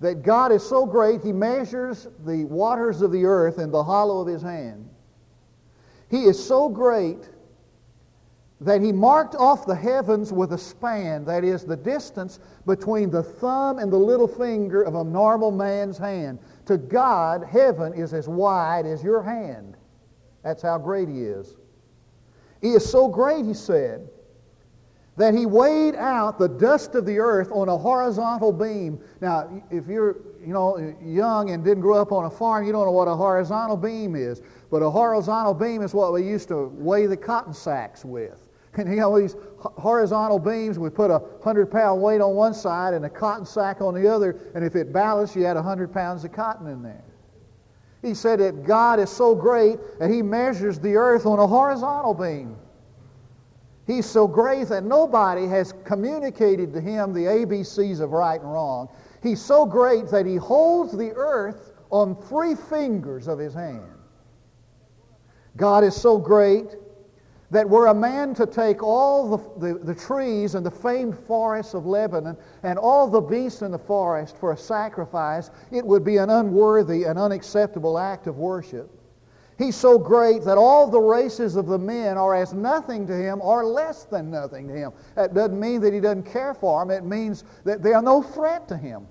That 0.00 0.22
God 0.22 0.52
is 0.52 0.62
so 0.62 0.84
great, 0.84 1.22
he 1.22 1.32
measures 1.32 2.06
the 2.26 2.44
waters 2.44 3.00
of 3.00 3.12
the 3.12 3.24
earth 3.24 3.58
in 3.58 3.70
the 3.70 3.82
hollow 3.82 4.20
of 4.20 4.26
his 4.26 4.42
hand. 4.42 4.86
He 6.10 6.24
is 6.24 6.44
so 6.44 6.68
great 6.68 7.30
that 8.60 8.82
he 8.82 8.92
marked 8.92 9.34
off 9.36 9.64
the 9.64 9.74
heavens 9.74 10.30
with 10.30 10.52
a 10.52 10.58
span, 10.58 11.24
that 11.24 11.44
is, 11.44 11.64
the 11.64 11.76
distance 11.76 12.40
between 12.66 13.08
the 13.08 13.22
thumb 13.22 13.78
and 13.78 13.90
the 13.90 13.96
little 13.96 14.28
finger 14.28 14.82
of 14.82 14.96
a 14.96 15.04
normal 15.04 15.50
man's 15.50 15.96
hand. 15.96 16.38
To 16.66 16.76
God, 16.76 17.42
heaven 17.42 17.94
is 17.94 18.12
as 18.12 18.28
wide 18.28 18.84
as 18.84 19.02
your 19.02 19.22
hand. 19.22 19.78
That's 20.42 20.60
how 20.60 20.76
great 20.76 21.08
he 21.08 21.22
is. 21.22 21.56
He 22.66 22.72
is 22.72 22.84
so 22.84 23.06
great, 23.06 23.44
he 23.44 23.54
said, 23.54 24.08
that 25.16 25.34
he 25.34 25.46
weighed 25.46 25.94
out 25.94 26.36
the 26.36 26.48
dust 26.48 26.96
of 26.96 27.06
the 27.06 27.16
earth 27.20 27.48
on 27.52 27.68
a 27.68 27.78
horizontal 27.78 28.52
beam. 28.52 28.98
Now, 29.20 29.62
if 29.70 29.86
you're 29.86 30.16
you 30.44 30.52
know, 30.52 30.96
young 31.00 31.50
and 31.50 31.62
didn't 31.62 31.82
grow 31.82 32.02
up 32.02 32.10
on 32.10 32.24
a 32.24 32.30
farm, 32.30 32.66
you 32.66 32.72
don't 32.72 32.84
know 32.84 32.90
what 32.90 33.06
a 33.06 33.14
horizontal 33.14 33.76
beam 33.76 34.16
is. 34.16 34.42
But 34.68 34.78
a 34.78 34.90
horizontal 34.90 35.54
beam 35.54 35.80
is 35.80 35.94
what 35.94 36.12
we 36.12 36.24
used 36.24 36.48
to 36.48 36.66
weigh 36.74 37.06
the 37.06 37.16
cotton 37.16 37.54
sacks 37.54 38.04
with. 38.04 38.42
And 38.78 38.90
you 38.90 38.96
know, 38.96 39.18
these 39.18 39.36
horizontal 39.58 40.40
beams, 40.40 40.78
we 40.78 40.90
put 40.90 41.10
a 41.10 41.18
100 41.18 41.70
pound 41.70 42.02
weight 42.02 42.20
on 42.20 42.34
one 42.34 42.52
side 42.52 42.94
and 42.94 43.06
a 43.06 43.08
cotton 43.08 43.46
sack 43.46 43.80
on 43.80 43.94
the 43.94 44.12
other, 44.12 44.38
and 44.54 44.62
if 44.62 44.74
it 44.74 44.92
balanced, 44.92 45.34
you 45.34 45.44
had 45.44 45.56
a 45.56 45.62
100 45.62 45.92
pounds 45.94 46.24
of 46.24 46.32
cotton 46.32 46.66
in 46.66 46.82
there. 46.82 47.04
He 48.06 48.14
said 48.14 48.38
that 48.38 48.62
God 48.62 49.00
is 49.00 49.10
so 49.10 49.34
great 49.34 49.80
that 49.98 50.10
he 50.10 50.22
measures 50.22 50.78
the 50.78 50.94
earth 50.94 51.26
on 51.26 51.40
a 51.40 51.46
horizontal 51.46 52.14
beam. 52.14 52.56
He's 53.84 54.06
so 54.06 54.28
great 54.28 54.68
that 54.68 54.84
nobody 54.84 55.48
has 55.48 55.74
communicated 55.84 56.72
to 56.74 56.80
him 56.80 57.12
the 57.12 57.24
ABCs 57.24 57.98
of 58.00 58.12
right 58.12 58.40
and 58.40 58.52
wrong. 58.52 58.88
He's 59.24 59.42
so 59.42 59.66
great 59.66 60.06
that 60.12 60.24
he 60.24 60.36
holds 60.36 60.96
the 60.96 61.10
earth 61.16 61.72
on 61.90 62.14
three 62.14 62.54
fingers 62.54 63.26
of 63.26 63.40
his 63.40 63.54
hand. 63.54 63.90
God 65.56 65.82
is 65.82 65.96
so 65.96 66.16
great 66.16 66.76
that 67.50 67.68
were 67.68 67.86
a 67.86 67.94
man 67.94 68.34
to 68.34 68.46
take 68.46 68.82
all 68.82 69.36
the, 69.36 69.66
the, 69.66 69.78
the, 69.78 69.94
trees 69.94 70.54
and 70.54 70.66
the 70.66 70.70
famed 70.70 71.16
forests 71.16 71.74
of 71.74 71.86
Lebanon 71.86 72.36
and 72.62 72.78
all 72.78 73.08
the 73.08 73.20
beasts 73.20 73.62
in 73.62 73.70
the 73.70 73.78
forest 73.78 74.36
for 74.36 74.52
a 74.52 74.56
sacrifice, 74.56 75.50
it 75.70 75.84
would 75.86 76.04
be 76.04 76.16
an 76.16 76.30
unworthy 76.30 77.04
and 77.04 77.18
unacceptable 77.18 77.98
act 77.98 78.26
of 78.26 78.38
worship. 78.38 78.90
He's 79.58 79.76
so 79.76 79.98
great 79.98 80.42
that 80.42 80.58
all 80.58 80.86
the 80.86 81.00
races 81.00 81.56
of 81.56 81.66
the 81.66 81.78
men 81.78 82.18
are 82.18 82.34
as 82.34 82.52
nothing 82.52 83.06
to 83.06 83.14
him 83.14 83.40
or 83.40 83.64
less 83.64 84.04
than 84.04 84.30
nothing 84.30 84.68
to 84.68 84.74
him. 84.74 84.92
That 85.14 85.32
doesn't 85.32 85.58
mean 85.58 85.80
that 85.80 85.94
he 85.94 86.00
doesn't 86.00 86.24
care 86.24 86.52
for 86.52 86.84
them. 86.84 86.90
It 86.90 87.08
means 87.08 87.44
that 87.64 87.82
they 87.82 87.94
are 87.94 88.02
no 88.02 88.22
threat 88.22 88.68
to 88.68 88.76
him. 88.76 89.06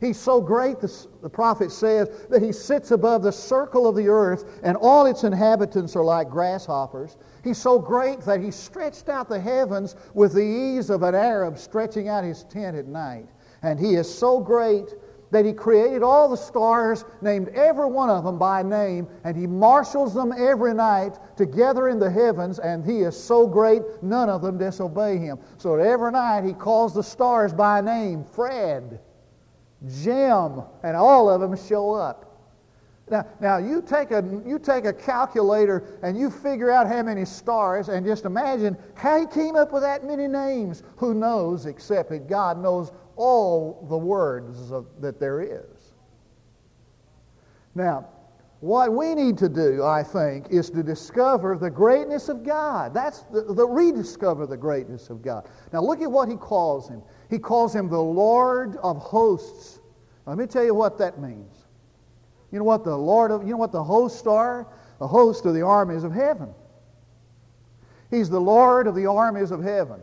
He's 0.00 0.18
so 0.18 0.40
great, 0.40 0.78
the, 0.80 1.30
prophet 1.30 1.72
says, 1.72 2.10
that 2.28 2.42
he 2.42 2.52
sits 2.52 2.90
above 2.90 3.22
the 3.22 3.32
circle 3.32 3.86
of 3.86 3.96
the 3.96 4.08
earth 4.08 4.60
and 4.62 4.76
all 4.76 5.06
its 5.06 5.24
inhabitants 5.24 5.96
are 5.96 6.04
like 6.04 6.28
grasshoppers. 6.28 7.16
He's 7.42 7.58
so 7.58 7.78
great 7.78 8.20
that 8.22 8.40
he 8.40 8.50
stretched 8.50 9.08
out 9.08 9.28
the 9.28 9.40
heavens 9.40 9.96
with 10.12 10.34
the 10.34 10.44
ease 10.44 10.90
of 10.90 11.02
an 11.02 11.14
Arab 11.14 11.58
stretching 11.58 12.08
out 12.08 12.24
his 12.24 12.44
tent 12.44 12.76
at 12.76 12.86
night. 12.86 13.28
And 13.62 13.80
he 13.80 13.94
is 13.94 14.12
so 14.12 14.38
great 14.38 14.94
that 15.30 15.44
he 15.44 15.52
created 15.52 16.02
all 16.02 16.28
the 16.28 16.36
stars, 16.36 17.04
named 17.20 17.48
every 17.48 17.86
one 17.86 18.10
of 18.10 18.22
them 18.24 18.38
by 18.38 18.62
name, 18.62 19.08
and 19.24 19.36
he 19.36 19.46
marshals 19.46 20.14
them 20.14 20.32
every 20.32 20.72
night 20.72 21.18
together 21.36 21.88
in 21.88 21.98
the 21.98 22.10
heavens, 22.10 22.58
and 22.58 22.84
he 22.84 23.00
is 23.00 23.20
so 23.20 23.46
great, 23.46 23.82
none 24.02 24.28
of 24.28 24.40
them 24.40 24.56
disobey 24.56 25.18
him. 25.18 25.38
So 25.58 25.74
every 25.74 26.12
night 26.12 26.44
he 26.44 26.52
calls 26.52 26.94
the 26.94 27.02
stars 27.02 27.52
by 27.52 27.80
name 27.80 28.24
Fred, 28.24 29.00
Jim, 30.02 30.62
and 30.82 30.96
all 30.96 31.28
of 31.28 31.40
them 31.40 31.56
show 31.56 31.92
up. 31.92 32.26
Now, 33.08 33.24
now 33.40 33.58
you, 33.58 33.82
take 33.82 34.10
a, 34.10 34.24
you 34.44 34.58
take 34.58 34.84
a 34.84 34.92
calculator 34.92 35.98
and 36.02 36.18
you 36.18 36.28
figure 36.28 36.72
out 36.72 36.88
how 36.88 37.02
many 37.02 37.24
stars 37.24 37.88
and 37.88 38.04
just 38.04 38.24
imagine 38.24 38.76
how 38.94 39.20
he 39.20 39.26
came 39.26 39.54
up 39.54 39.72
with 39.72 39.82
that 39.82 40.04
many 40.04 40.26
names. 40.26 40.82
Who 40.96 41.14
knows 41.14 41.66
except 41.66 42.10
that 42.10 42.28
God 42.28 42.60
knows 42.60 42.90
all 43.14 43.86
the 43.88 43.96
words 43.96 44.72
of, 44.72 44.86
that 45.00 45.20
there 45.20 45.40
is. 45.40 45.92
Now, 47.76 48.08
what 48.60 48.92
we 48.92 49.14
need 49.14 49.36
to 49.38 49.48
do, 49.48 49.84
I 49.84 50.02
think, 50.02 50.50
is 50.50 50.70
to 50.70 50.82
discover 50.82 51.56
the 51.56 51.70
greatness 51.70 52.28
of 52.28 52.42
God. 52.42 52.94
That's 52.94 53.20
the, 53.24 53.42
the 53.42 53.66
rediscover 53.66 54.46
the 54.46 54.56
greatness 54.56 55.10
of 55.10 55.22
God. 55.22 55.46
Now 55.72 55.82
look 55.82 56.00
at 56.00 56.10
what 56.10 56.28
he 56.28 56.36
calls 56.36 56.88
him. 56.88 57.02
He 57.28 57.38
calls 57.38 57.74
him 57.74 57.88
the 57.88 58.00
Lord 58.00 58.76
of 58.82 58.96
hosts. 58.96 59.75
Let 60.26 60.38
me 60.38 60.46
tell 60.46 60.64
you 60.64 60.74
what 60.74 60.98
that 60.98 61.20
means. 61.20 61.64
You 62.50 62.58
know 62.58 62.64
what 62.64 62.84
the 62.84 62.96
Lord 62.96 63.30
of, 63.30 63.44
you 63.44 63.50
know 63.50 63.56
what 63.56 63.72
the 63.72 63.82
hosts 63.82 64.26
are? 64.26 64.66
The 64.98 65.06
host 65.06 65.46
of 65.46 65.54
the 65.54 65.62
armies 65.62 66.04
of 66.04 66.12
heaven. 66.12 66.52
He's 68.10 68.28
the 68.30 68.40
Lord 68.40 68.86
of 68.86 68.94
the 68.94 69.06
armies 69.06 69.50
of 69.50 69.62
heaven. 69.62 70.00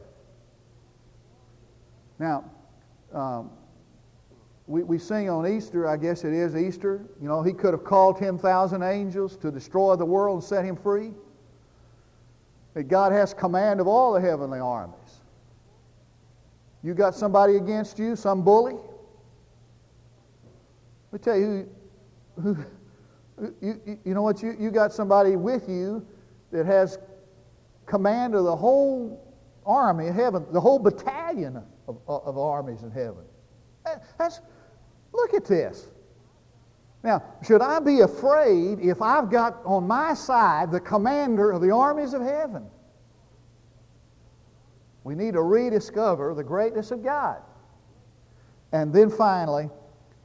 Now, 2.20 2.46
um, 3.14 3.50
we, 4.68 4.84
we 4.84 4.98
sing 4.98 5.30
on 5.30 5.48
Easter, 5.48 5.88
I 5.88 5.98
guess 5.98 6.24
it 6.24 6.34
is 6.34 6.56
Easter. 6.56 7.06
You 7.22 7.28
know, 7.28 7.42
he 7.42 7.54
could 7.54 7.74
have 7.74 7.84
called 7.84 8.18
10,000 8.18 8.84
angels 8.84 9.36
to 9.38 9.52
destroy 9.52 9.96
the 9.96 10.06
world 10.06 10.36
and 10.36 10.44
set 10.44 10.64
him 10.64 10.76
free. 10.76 11.12
That 12.74 12.84
God 12.84 13.12
has 13.12 13.34
command 13.34 13.80
of 13.80 13.88
all 13.88 14.14
the 14.14 14.22
heavenly 14.22 14.60
armies. 14.60 14.96
You 16.82 16.94
got 16.94 17.16
somebody 17.16 17.58
against 17.58 18.00
you, 18.00 18.16
some 18.16 18.44
bully? 18.44 18.76
Let 21.14 21.22
me 21.22 21.26
tell 21.26 21.38
you 21.40 21.70
who, 22.42 22.56
who 23.40 23.54
you, 23.62 24.00
you 24.04 24.16
know 24.16 24.24
what? 24.24 24.42
You, 24.42 24.56
you 24.60 24.72
got 24.72 24.92
somebody 24.92 25.36
with 25.36 25.70
you 25.70 26.04
that 26.52 26.66
has 26.66 26.98
command 27.86 28.34
of 28.34 28.46
the 28.46 28.56
whole 28.56 29.32
army 29.64 30.08
of 30.08 30.16
heaven, 30.16 30.44
the 30.52 30.60
whole 30.60 30.80
battalion 30.80 31.62
of, 31.88 32.00
of 32.08 32.36
armies 32.40 32.82
in 32.82 32.90
heaven. 32.90 33.26
That's, 34.18 34.42
look 35.14 35.36
at 35.36 35.46
this. 35.46 35.92
Now, 37.04 37.22
should 37.46 37.62
I 37.62 37.80
be 37.80 38.00
afraid 38.00 38.80
if 38.80 39.00
I've 39.00 39.30
got 39.30 39.62
on 39.66 39.86
my 39.86 40.16
side 40.16 40.72
the 40.72 40.80
commander 40.80 41.52
of 41.52 41.62
the 41.62 41.70
armies 41.70 42.16
of 42.16 42.24
heaven? 42.24 42.66
We 45.04 45.14
need 45.14 45.36
to 45.36 45.44
rediscover 45.44 46.34
the 46.34 46.44
greatness 46.44 46.90
of 46.90 47.04
God. 47.04 47.44
And 48.72 48.92
then 48.92 49.12
finally, 49.12 49.70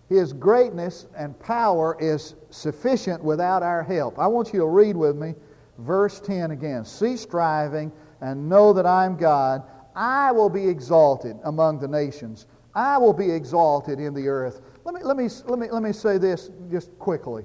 His 0.09 0.33
greatness 0.33 1.07
and 1.17 1.39
power 1.39 1.97
is 2.01 2.35
sufficient 2.51 3.23
without 3.23 3.63
our 3.63 3.83
help. 3.83 4.19
I 4.19 4.27
want 4.27 4.53
you 4.53 4.61
to 4.61 4.67
read 4.67 4.97
with 4.97 5.17
me 5.17 5.35
verse 5.79 6.19
10 6.21 6.51
again. 6.51 6.85
Cease 6.85 7.21
striving 7.21 7.93
and 8.21 8.49
know 8.49 8.73
that 8.73 8.87
I'm 8.87 9.17
God. 9.17 9.63
I 9.95 10.33
will 10.33 10.49
be 10.49 10.67
exalted 10.67 11.39
among 11.45 11.79
the 11.79 11.89
nations. 11.89 12.47
I 12.75 12.97
will 12.99 13.13
be 13.13 13.31
exalted 13.31 13.99
in 13.99 14.15
the 14.15 14.29
earth. 14.29 14.63
Let 14.85 14.95
me, 14.95 15.03
let 15.03 15.17
me, 15.17 15.29
let 15.47 15.59
me, 15.59 15.71
let 15.71 15.83
me 15.83 15.93
say 15.93 16.17
this 16.17 16.51
just 16.71 16.97
quickly. 16.99 17.45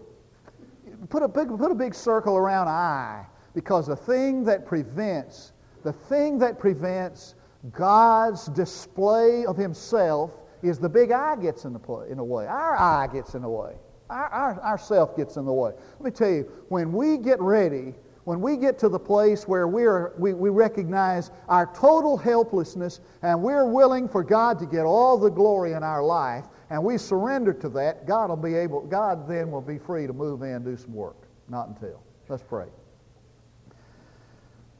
Put 1.09 1.23
a, 1.23 1.27
big, 1.27 1.49
put 1.57 1.71
a 1.71 1.75
big 1.75 1.93
circle 1.93 2.37
around 2.37 2.69
I, 2.69 3.25
because 3.53 3.87
the 3.87 3.95
thing 3.95 4.43
that 4.45 4.65
prevents, 4.65 5.51
the 5.83 5.91
thing 5.91 6.37
that 6.39 6.59
prevents 6.59 7.35
God's 7.71 8.45
display 8.47 9.45
of 9.45 9.57
himself 9.57 10.31
is 10.63 10.79
the 10.79 10.89
big 10.89 11.11
I 11.11 11.35
gets 11.35 11.65
in 11.65 11.73
the, 11.73 11.79
play, 11.79 12.09
in 12.09 12.17
the 12.17 12.23
way. 12.23 12.47
Our 12.47 12.77
I 12.77 13.07
gets 13.07 13.35
in 13.35 13.41
the 13.41 13.49
way. 13.49 13.73
Our, 14.09 14.59
our, 14.61 14.77
self 14.77 15.15
gets 15.17 15.37
in 15.37 15.45
the 15.45 15.53
way. 15.53 15.71
Let 15.99 16.01
me 16.01 16.11
tell 16.11 16.29
you, 16.29 16.43
when 16.69 16.91
we 16.91 17.17
get 17.17 17.39
ready 17.39 17.95
when 18.25 18.39
we 18.39 18.55
get 18.55 18.79
to 18.79 18.89
the 18.89 18.99
place 18.99 19.47
where 19.47 19.67
we're, 19.67 20.13
we, 20.17 20.33
we 20.33 20.49
recognize 20.49 21.31
our 21.49 21.65
total 21.73 22.17
helplessness 22.17 23.01
and 23.21 23.41
we're 23.41 23.65
willing 23.65 24.07
for 24.07 24.23
God 24.23 24.59
to 24.59 24.65
get 24.65 24.85
all 24.85 25.17
the 25.17 25.29
glory 25.29 25.73
in 25.73 25.83
our 25.83 26.03
life 26.03 26.45
and 26.69 26.83
we 26.83 26.97
surrender 26.97 27.53
to 27.53 27.69
that, 27.69 28.07
God 28.07 28.29
will 28.29 28.37
be 28.37 28.55
able, 28.55 28.81
God 28.81 29.27
then 29.27 29.51
will 29.51 29.61
be 29.61 29.77
free 29.77 30.07
to 30.07 30.13
move 30.13 30.41
in 30.41 30.49
and 30.49 30.65
do 30.65 30.77
some 30.77 30.93
work. 30.93 31.27
Not 31.49 31.67
until. 31.67 32.01
Let's 32.29 32.43
pray. 32.43 32.67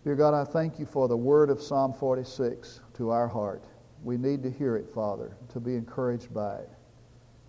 Dear 0.05 0.15
God, 0.15 0.33
I 0.33 0.43
thank 0.43 0.79
you 0.79 0.85
for 0.85 1.07
the 1.07 1.17
word 1.17 1.49
of 1.49 1.61
Psalm 1.61 1.93
46 1.93 2.79
to 2.95 3.09
our 3.09 3.27
heart. 3.27 3.63
We 4.03 4.17
need 4.17 4.43
to 4.43 4.51
hear 4.51 4.75
it, 4.75 4.89
Father, 4.93 5.35
to 5.53 5.59
be 5.59 5.75
encouraged 5.75 6.33
by 6.33 6.57
it. 6.57 6.69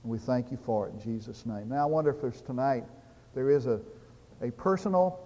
And 0.03 0.13
we 0.13 0.19
thank 0.19 0.51
you 0.51 0.57
for 0.57 0.89
it 0.89 0.95
in 0.95 1.01
Jesus' 1.01 1.45
name. 1.47 1.69
Now, 1.69 1.83
I 1.83 1.87
wonder 1.87 2.11
if 2.11 2.21
there's 2.21 2.41
tonight, 2.41 2.85
there 3.35 3.51
is 3.51 3.67
a, 3.67 3.81
a 4.41 4.51
personal 4.53 5.19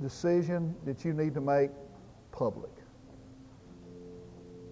decision 0.00 0.74
that 0.84 1.04
you 1.04 1.12
need 1.12 1.34
to 1.34 1.40
make 1.40 1.70
public. 2.32 2.70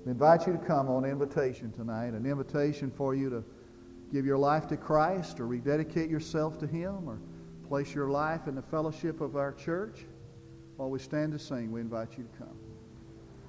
We 0.05 0.13
invite 0.13 0.47
you 0.47 0.55
to 0.55 0.59
come 0.59 0.89
on 0.89 1.05
invitation 1.05 1.73
tonight, 1.73 2.15
an 2.15 2.27
invitation 2.27 2.91
for 2.91 3.15
you 3.15 3.31
to 3.31 3.45
give 4.13 4.25
your 4.27 4.39
life 4.39 4.67
to 4.69 4.77
Christ 4.77 5.39
or 5.39 5.47
rededicate 5.47 6.11
yourself 6.11 6.59
to 6.59 6.67
Him 6.67 7.09
or 7.09 7.21
place 7.69 7.95
your 7.95 8.11
life 8.11 8.49
in 8.49 8.55
the 8.55 8.63
fellowship 8.63 9.21
of 9.21 9.37
our 9.37 9.53
church. 9.53 10.07
While 10.77 10.91
we 10.91 10.99
stand 10.99 11.33
to 11.33 11.39
sing, 11.39 11.71
we 11.71 11.81
invite 11.81 12.17
you 12.17 12.25
to 12.25 12.39
come. 12.39 12.60